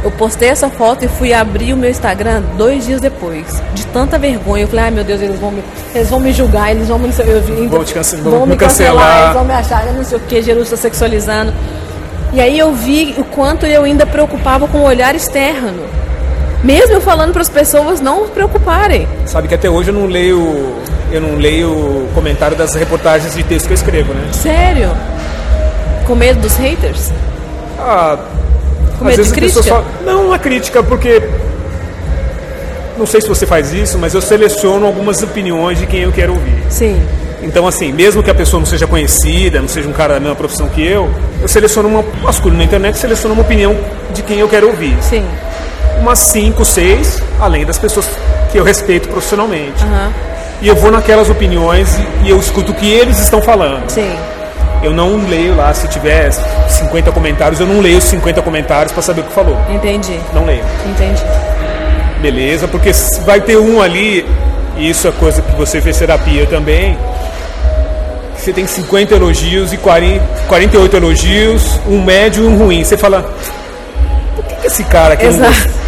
[0.05, 3.63] Eu postei essa foto e fui abrir o meu Instagram dois dias depois.
[3.73, 4.65] De tanta vergonha.
[4.65, 7.09] Eu falei, ai meu Deus, eles vão me, eles vão me julgar, eles vão me.
[7.09, 8.93] Eu, Vão te cance- vão me cancelar.
[8.95, 11.55] cancelar, eles vão me achar, eu não sei o que, Jesus está sexualizando.
[12.35, 15.83] E aí eu vi o quanto eu ainda preocupava com o olhar externo.
[16.63, 19.09] Mesmo eu falando para as pessoas não se preocuparem.
[19.25, 20.75] Sabe que até hoje eu não leio,
[21.13, 24.29] eu não leio o comentário das reportagens de texto que eu escrevo, né?
[24.33, 24.91] Sério.
[26.07, 27.11] Com medo dos haters?
[27.79, 28.19] Ah,
[28.99, 29.85] Com às vezes as pessoas crítica?
[30.05, 31.23] falam, não, é crítica, porque
[32.97, 36.33] não sei se você faz isso, mas eu seleciono algumas opiniões de quem eu quero
[36.35, 36.63] ouvir.
[36.69, 37.01] Sim.
[37.43, 40.37] Então, assim, mesmo que a pessoa não seja conhecida, não seja um cara da mesma
[40.37, 41.11] profissão que eu,
[41.43, 43.77] eu seleciono uma, vasculho na internet, seleciono uma opinião
[44.15, 44.97] de quem eu quero ouvir.
[45.03, 45.27] Sim.
[46.01, 48.09] Umas cinco, seis, além das pessoas
[48.51, 49.83] que eu respeito profissionalmente.
[49.85, 50.13] Aham.
[50.63, 51.89] E eu vou naquelas opiniões
[52.23, 53.91] e, e eu escuto o que eles estão falando.
[53.91, 54.17] Sim.
[54.85, 59.03] Eu não leio lá, se tiver 50 comentários, eu não leio os 50 comentários para
[59.03, 59.57] saber o que falou.
[59.71, 60.21] Entendi.
[60.35, 60.63] Não leio.
[60.87, 61.23] Entendi.
[62.21, 62.93] Beleza, porque
[63.25, 64.27] vai ter um ali,
[64.77, 66.99] e isso é coisa que você fez terapia também.
[68.37, 72.85] você tem 50 elogios e 40, 48 elogios, um médio e um ruim.
[72.85, 73.23] Você fala,
[74.37, 75.51] por que, que esse cara aqui Exato.
[75.51, 75.85] não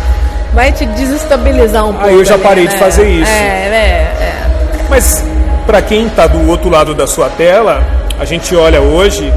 [0.55, 2.09] Vai te desestabilizar um pouco.
[2.09, 2.71] Aí eu já ali, parei né?
[2.71, 3.31] de fazer isso.
[3.31, 3.79] É, é,
[4.23, 4.47] é.
[4.89, 5.23] Mas
[5.67, 7.83] para quem está do outro lado da sua tela,
[8.19, 9.33] a gente olha hoje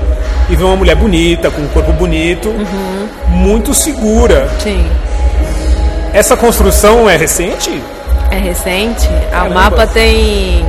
[0.49, 3.07] e vê uma mulher bonita, com um corpo bonito, Uhum.
[3.27, 4.47] muito segura.
[4.59, 4.86] Sim.
[6.13, 7.82] Essa construção é recente?
[8.32, 9.07] É recente.
[9.32, 9.53] A Caramba.
[9.55, 10.65] mapa tem.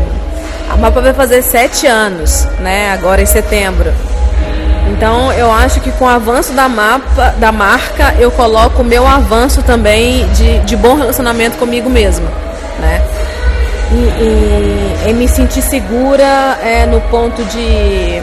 [0.71, 2.93] A mapa vai fazer sete anos, né?
[2.93, 3.93] Agora em setembro.
[4.93, 9.07] Então eu acho que com o avanço da mapa, da marca, eu coloco o meu
[9.07, 12.27] avanço também de, de bom relacionamento comigo mesma,
[12.81, 13.03] né?
[13.93, 18.23] E, e- e me sentir segura é, no ponto de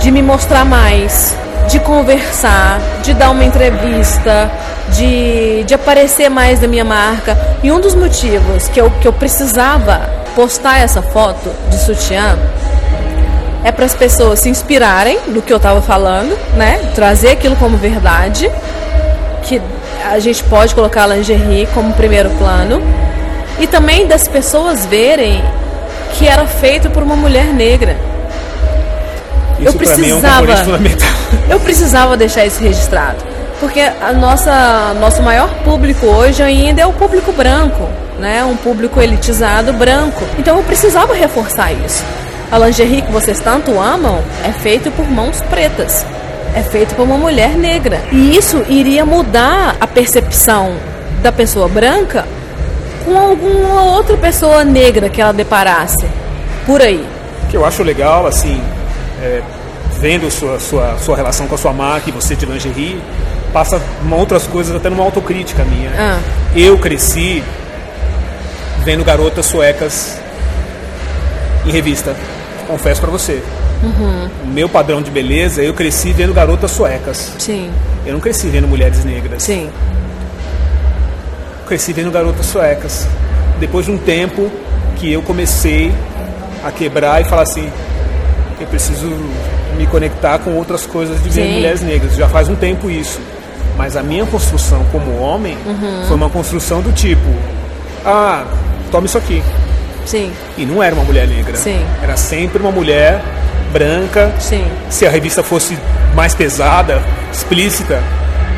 [0.00, 1.36] de me mostrar mais,
[1.68, 4.50] de conversar, de dar uma entrevista,
[4.92, 7.36] de, de aparecer mais da minha marca.
[7.62, 12.38] E um dos motivos que eu, que eu precisava postar essa foto de sutiã
[13.64, 16.78] é para as pessoas se inspirarem no que eu estava falando, né?
[16.94, 18.50] Trazer aquilo como verdade,
[19.42, 19.60] que
[20.08, 22.80] a gente pode colocar a lingerie como primeiro plano,
[23.60, 25.42] e também das pessoas verem
[26.14, 27.96] que era feito por uma mulher negra.
[29.58, 30.78] Isso pra mim é um precisava.
[31.50, 33.18] Eu precisava deixar isso registrado.
[33.60, 37.88] Porque a nossa nosso maior público hoje ainda é o público branco,
[38.18, 38.44] né?
[38.44, 40.24] Um público elitizado branco.
[40.38, 42.04] Então eu precisava reforçar isso.
[42.52, 46.06] A lingerie que vocês tanto amam é feito por mãos pretas.
[46.54, 48.00] É feito por uma mulher negra.
[48.12, 50.74] E isso iria mudar a percepção
[51.20, 52.24] da pessoa branca
[53.08, 56.06] com alguma outra pessoa negra que ela deparasse
[56.66, 57.06] por aí.
[57.44, 58.60] O que eu acho legal, assim,
[59.22, 59.42] é,
[59.98, 63.00] vendo sua, sua, sua relação com a sua marca e você de lingerie,
[63.52, 65.90] passa uma outras coisas, até numa autocrítica minha.
[65.98, 66.20] Ah.
[66.54, 67.42] Eu cresci
[68.84, 70.18] vendo garotas suecas
[71.64, 72.14] em revista,
[72.66, 73.42] confesso pra você.
[73.82, 74.28] Uhum.
[74.44, 77.32] O meu padrão de beleza, eu cresci vendo garotas suecas.
[77.38, 77.70] Sim,
[78.04, 79.42] Eu não cresci vendo mulheres negras.
[79.42, 79.70] sim.
[81.68, 83.06] Cresci vendo garotas suecas.
[83.60, 84.50] Depois de um tempo
[84.96, 85.92] que eu comecei
[86.64, 87.70] a quebrar e falar assim,
[88.60, 89.06] eu preciso
[89.76, 91.52] me conectar com outras coisas de Sim.
[91.54, 92.16] mulheres negras.
[92.16, 93.20] Já faz um tempo isso.
[93.76, 96.04] Mas a minha construção como homem Uhum.
[96.08, 97.22] foi uma construção do tipo,
[98.04, 98.44] ah,
[98.90, 99.40] toma isso aqui.
[100.04, 101.54] Sim, E não era uma mulher negra.
[101.56, 101.84] Sim.
[102.02, 103.22] Era sempre uma mulher
[103.72, 104.32] branca.
[104.40, 104.64] sim.
[104.90, 105.78] Se a revista fosse
[106.14, 107.00] mais pesada,
[107.32, 108.02] explícita,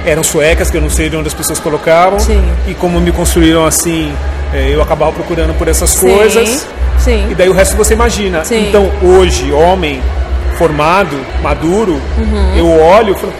[0.06, 2.18] eram suecas, que eu não sei de onde as pessoas colocavam.
[2.18, 2.42] Sim.
[2.66, 4.12] E como me construíram assim,
[4.54, 6.66] eh, eu acabava procurando por essas Sim, coisas.
[6.98, 7.28] Sim.
[7.30, 8.44] E daí o resto você imagina.
[8.44, 8.68] Sim.
[8.68, 10.02] Então hoje, homem,
[10.58, 12.56] formado, maduro, Uhum.
[12.56, 13.32] eu olho e falo,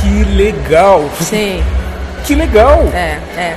[0.00, 1.62] que legal, Sim.
[2.24, 3.54] que legal, É, é.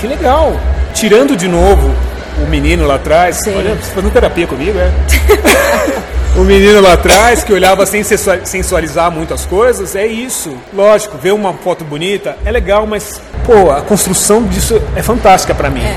[0.00, 0.56] que legal.
[0.94, 1.94] Tirando de novo
[2.42, 3.56] o menino lá atrás, Sim.
[3.56, 4.90] olha, você fazendo terapia comigo, é?
[6.36, 10.56] o menino lá atrás que olhava sem sensua- sensualizar muitas coisas, é isso.
[10.72, 15.70] Lógico, ver uma foto bonita é legal, mas pô, a construção disso é fantástica pra
[15.70, 15.82] mim.
[15.82, 15.90] É,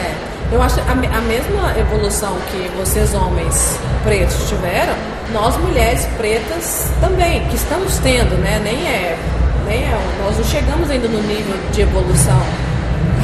[0.00, 0.14] é.
[0.52, 4.94] Eu acho a, a mesma evolução que vocês homens pretos tiveram,
[5.32, 8.60] nós mulheres pretas também, que estamos tendo, né?
[8.64, 9.16] Nem é,
[9.66, 12.40] nem é, nós não chegamos ainda no nível de evolução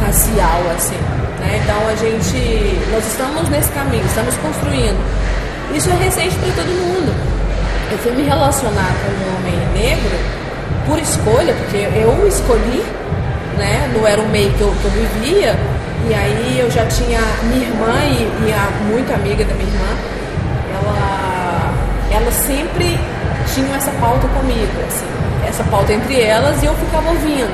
[0.05, 0.97] racial assim,
[1.41, 1.61] né?
[1.65, 4.99] Então a gente, nós estamos nesse caminho, estamos construindo.
[5.75, 7.15] Isso é recente para todo mundo.
[7.91, 10.19] Eu fui me relacionar com um homem negro
[10.87, 12.85] por escolha, porque eu escolhi,
[13.57, 13.91] né?
[13.95, 15.57] Não era o meio que eu, que eu vivia.
[16.09, 19.89] E aí eu já tinha minha irmã e, e a muito amiga da minha irmã,
[20.75, 21.75] ela,
[22.13, 22.99] ela sempre
[23.55, 25.07] tinha essa pauta comigo, assim,
[25.47, 27.49] essa pauta entre elas e eu ficava ouvindo.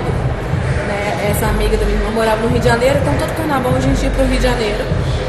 [0.86, 1.30] Né?
[1.30, 4.04] Essa amiga da minha irmã morava no Rio de Janeiro, então todo carnaval a gente
[4.04, 4.84] ia para o Rio de Janeiro.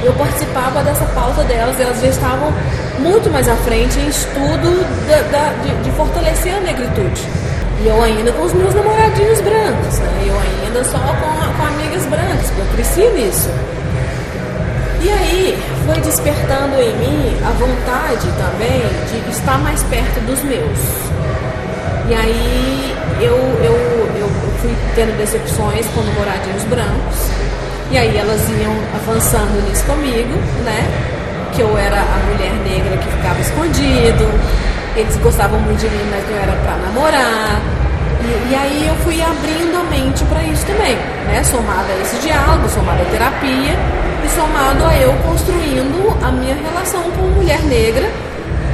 [0.06, 2.53] Eu participava dessa pauta delas, elas já estavam
[2.99, 7.22] muito mais à frente em estudo da- da- de, de fortalecer a negritude.
[7.82, 10.26] E eu ainda com os meus namoradinhos brancos, né?
[10.28, 13.49] Eu ainda só com, com amigas brancas, porque eu cresci nisso.
[15.01, 18.82] E aí foi despertando em mim a vontade também
[19.12, 20.80] de estar mais perto dos meus.
[22.10, 23.74] E aí eu, eu,
[24.20, 24.30] eu
[24.62, 27.18] fui tendo decepções com namoradinhos brancos.
[27.91, 30.33] E aí elas iam avançando nisso comigo,
[30.63, 30.81] né?
[31.53, 34.25] Que eu era a mulher negra que ficava escondido.
[34.95, 37.61] Eles gostavam muito de mim, mas não era pra namorar.
[38.21, 40.95] E, e aí eu fui abrindo a mente para isso também,
[41.27, 41.43] né?
[41.43, 43.77] Somado a esse diálogo, somado à terapia
[44.25, 48.09] e somado a eu construindo a minha relação com mulher negra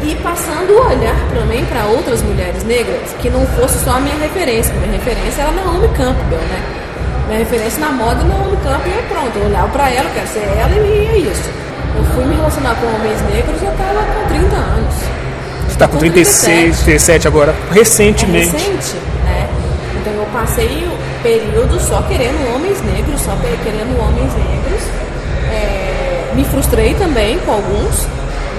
[0.04, 4.16] e passando a olhar também para outras mulheres negras, que não fosse só a minha
[4.16, 4.74] referência.
[4.76, 6.81] Minha referência era Naomi Campbell, né?
[7.32, 9.38] Minha referência na moda é Naomi Campbell e pronto.
[9.38, 11.50] Eu olhava para ela, eu quero ser ela e é isso.
[11.96, 14.96] Eu fui me relacionar com homens negros, eu tava com 30 anos.
[15.66, 18.54] Você tá com 36, 37 agora, recentemente.
[18.54, 19.50] É recente, né?
[20.02, 24.82] Então eu passei o período só querendo homens negros, só querendo homens negros.
[25.54, 28.08] É, me frustrei também com alguns,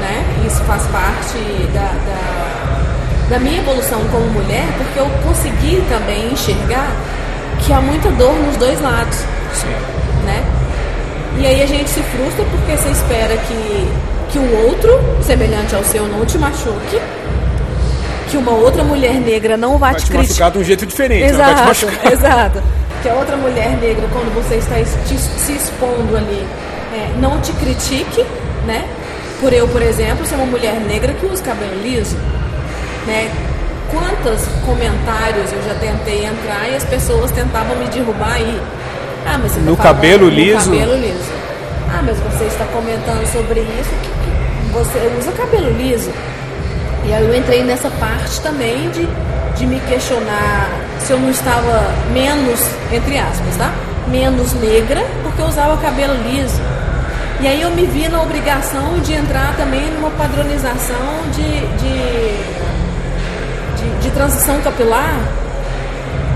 [0.01, 0.25] né?
[0.47, 1.37] Isso faz parte
[1.75, 6.89] da, da, da minha evolução como mulher, porque eu consegui também enxergar
[7.67, 9.17] que há muita dor nos dois lados.
[9.55, 9.69] Sim.
[10.25, 10.43] Né?
[11.39, 13.89] E aí a gente se frustra porque você espera que,
[14.31, 17.01] que o outro, semelhante ao seu, não te machuque.
[18.31, 20.51] Que uma outra mulher negra não vá Vai te te criticar.
[20.51, 21.25] de um jeito diferente.
[21.25, 22.13] ela vai te Exato, machucar.
[22.13, 22.63] exato.
[23.03, 26.47] Que a outra mulher negra, quando você está se expondo ali,
[26.95, 28.25] é, não te critique,
[28.67, 28.87] né?
[29.41, 32.17] Por eu, por exemplo, ser uma mulher negra que usa cabelo liso,
[33.07, 33.29] né?
[33.93, 38.61] Quantos comentários eu já tentei entrar e as pessoas tentavam me derrubar aí.
[39.27, 40.71] Ah, mas você tá No cabelo no liso?
[40.71, 41.31] cabelo liso.
[41.95, 43.95] Ah, mas você está comentando sobre isso,
[44.73, 46.11] você usa cabelo liso.
[47.05, 49.07] E aí eu entrei nessa parte também de,
[49.57, 53.73] de me questionar se eu não estava menos, entre aspas, tá?
[54.09, 56.61] Menos negra porque eu usava cabelo liso.
[57.41, 60.97] E aí eu me vi na obrigação de entrar também numa padronização
[61.35, 62.62] de, de,
[64.03, 65.21] de, transição capilar,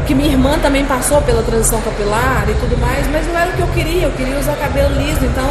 [0.07, 3.55] que minha irmã também passou pela transição capilar e tudo mais, mas não era o
[3.55, 5.51] que eu queria, eu queria usar cabelo liso, então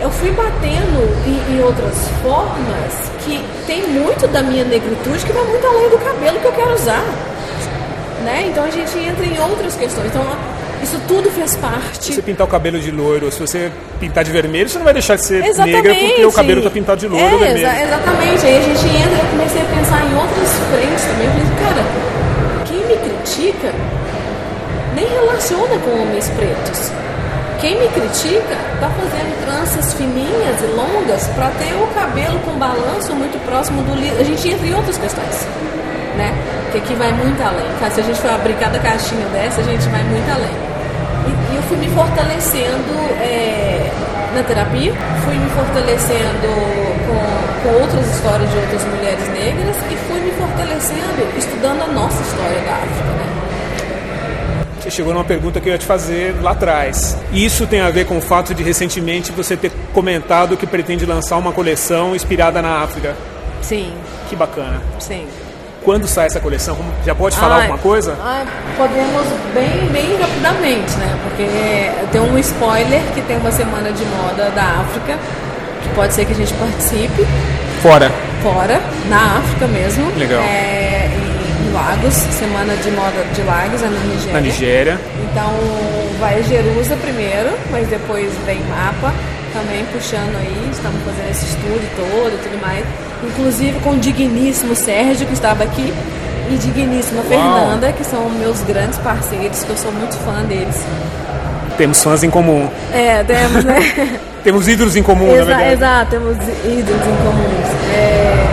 [0.00, 5.44] eu fui batendo em, em outras formas que tem muito da minha negritude que vai
[5.44, 7.02] muito além do cabelo que eu quero usar.
[8.22, 8.48] Né?
[8.50, 10.08] Então a gente entra em outras questões.
[10.08, 10.22] Então
[10.82, 12.12] isso tudo fez Se parte.
[12.14, 13.70] você pintar o cabelo de loiro, se você
[14.00, 15.74] pintar de vermelho, você não vai deixar de ser Exatamente.
[15.76, 17.66] negra porque o cabelo tá pintado de loiro é, ou vermelho.
[17.66, 18.46] exa- exatamente.
[18.46, 21.26] Aí a gente entra, eu comecei a pensar em outras frentes também.
[21.26, 23.72] Eu falei, cara, quem me critica
[24.94, 26.90] nem relaciona com homens pretos.
[27.60, 33.14] Quem me critica tá fazendo tranças fininhas e longas para ter o cabelo com balanço
[33.14, 34.16] muito próximo do liso.
[34.20, 35.46] A gente entra em outras questões,
[36.18, 36.34] né?
[36.72, 37.66] Que aqui vai muito além.
[37.80, 40.50] Cara, Se a gente for abrir cada caixinha dessa, a gente vai muito além.
[41.26, 42.92] E, e eu fui me fortalecendo
[43.22, 43.90] é,
[44.34, 44.92] na terapia,
[45.24, 46.48] fui me fortalecendo
[47.06, 52.20] com, com outras histórias de outras mulheres negras e fui me fortalecendo estudando a nossa
[52.22, 53.26] história da África, né?
[54.80, 57.16] Você chegou numa pergunta que eu ia te fazer lá atrás.
[57.32, 61.36] Isso tem a ver com o fato de recentemente você ter comentado que pretende lançar
[61.38, 63.16] uma coleção inspirada na África.
[63.62, 63.92] Sim,
[64.28, 64.80] Que bacana.
[65.00, 65.26] sim.
[65.86, 66.76] Quando sai essa coleção?
[67.04, 68.16] Já pode falar Ai, alguma coisa?
[68.76, 69.22] podemos
[69.54, 71.16] bem, bem rapidamente, né?
[71.22, 75.16] Porque tem um spoiler que tem uma semana de moda da África,
[75.84, 77.24] que pode ser que a gente participe
[77.80, 78.10] Fora.
[78.42, 80.10] fora, na África mesmo.
[80.16, 80.42] Legal.
[80.42, 84.32] É, em, em Lagos, semana de moda de Lagos, é na Nigéria.
[84.32, 85.00] Na Nigéria.
[85.30, 85.52] Então
[86.18, 89.14] vai Jerusa primeiro, mas depois vem Mapa,
[89.52, 92.84] também puxando aí, estamos fazendo esse estudo todo e tudo mais.
[93.24, 95.92] Inclusive com o digníssimo Sérgio, que estava aqui,
[96.50, 100.76] e digníssima Fernanda, que são meus grandes parceiros, que eu sou muito fã deles.
[101.76, 102.68] Temos fãs em comum.
[102.92, 103.78] É, temos, né?
[104.44, 105.72] Temos ídolos em comum, na Exa verdade.
[105.72, 107.68] exato, temos ídolos em comuns.
[107.92, 108.46] É,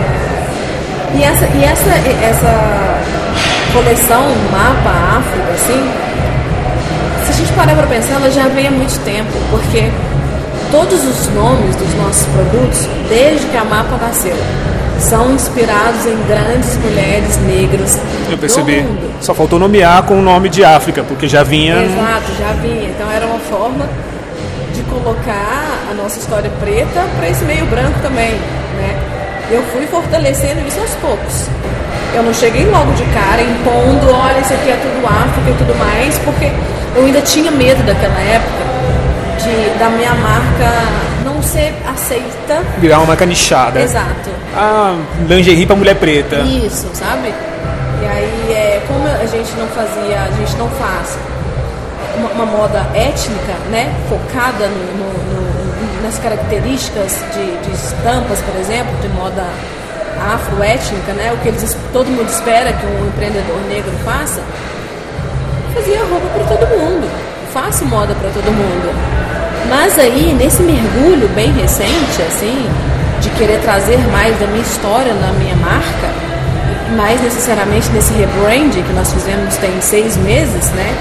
[1.16, 1.90] E essa, e essa,
[2.26, 3.00] essa
[3.72, 5.88] coleção Mapa África, assim,
[7.24, 9.88] se a gente parar para pensar, ela já vem há muito tempo, porque
[10.74, 14.36] todos os nomes dos nossos produtos, desde que a Mapa nasceu,
[14.98, 17.98] são inspirados em grandes mulheres negras
[18.28, 18.84] Eu percebi.
[19.20, 21.76] Só faltou nomear com o nome de África, porque já vinha.
[21.76, 22.88] Exato, já vinha.
[22.88, 23.88] Então era uma forma
[24.74, 28.96] de colocar a nossa história preta para esse meio branco também, né?
[29.52, 31.46] Eu fui fortalecendo isso aos poucos.
[32.14, 35.78] Eu não cheguei logo de cara impondo, olha, isso aqui é tudo África e tudo
[35.78, 36.50] mais, porque
[36.96, 38.63] eu ainda tinha medo daquela época
[39.44, 40.70] de da minha marca
[41.24, 42.62] não ser aceita.
[42.78, 43.80] Virar uma marca nichada.
[43.80, 44.30] Exato.
[44.56, 44.96] Ah,
[45.28, 46.36] lingerie pra mulher preta.
[46.36, 47.28] Isso, sabe?
[48.02, 51.16] E aí, é, como a gente não fazia, a gente não faz
[52.18, 53.92] uma, uma moda étnica, né?
[54.08, 59.44] Focada no- no- no- nas características de, de estampas, por exemplo, de moda
[60.34, 61.32] afroétnica, né?
[61.32, 64.40] O que eles, todo mundo espera que um empreendedor negro faça.
[65.74, 67.08] Fazia roupa para todo mundo.
[67.52, 68.94] Faço moda para todo mundo.
[69.68, 72.68] Mas aí, nesse mergulho bem recente, assim,
[73.20, 76.08] de querer trazer mais da minha história na minha marca,
[76.96, 80.94] mais necessariamente nesse rebranding que nós fizemos tem seis meses, né?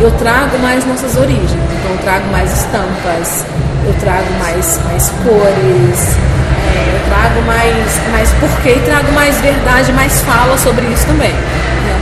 [0.00, 1.52] Eu trago mais nossas origens.
[1.52, 3.44] Então, eu trago mais estampas,
[3.86, 6.16] eu trago mais, mais cores,
[6.74, 11.32] é, eu trago mais, mais porquê e trago mais verdade, mais fala sobre isso também.
[11.32, 11.98] né?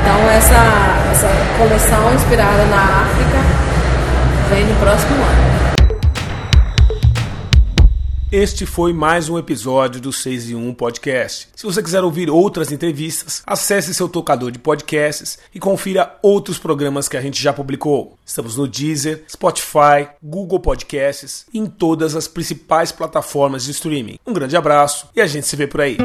[0.00, 3.51] Então, essa, essa coleção inspirada na África
[4.52, 5.52] vem no próximo ano.
[8.30, 11.48] Este foi mais um episódio do 6 em 1 Podcast.
[11.54, 17.08] Se você quiser ouvir outras entrevistas, acesse seu tocador de podcasts e confira outros programas
[17.08, 18.18] que a gente já publicou.
[18.24, 24.18] Estamos no Deezer, Spotify, Google Podcasts e em todas as principais plataformas de streaming.
[24.26, 25.96] Um grande abraço e a gente se vê por aí.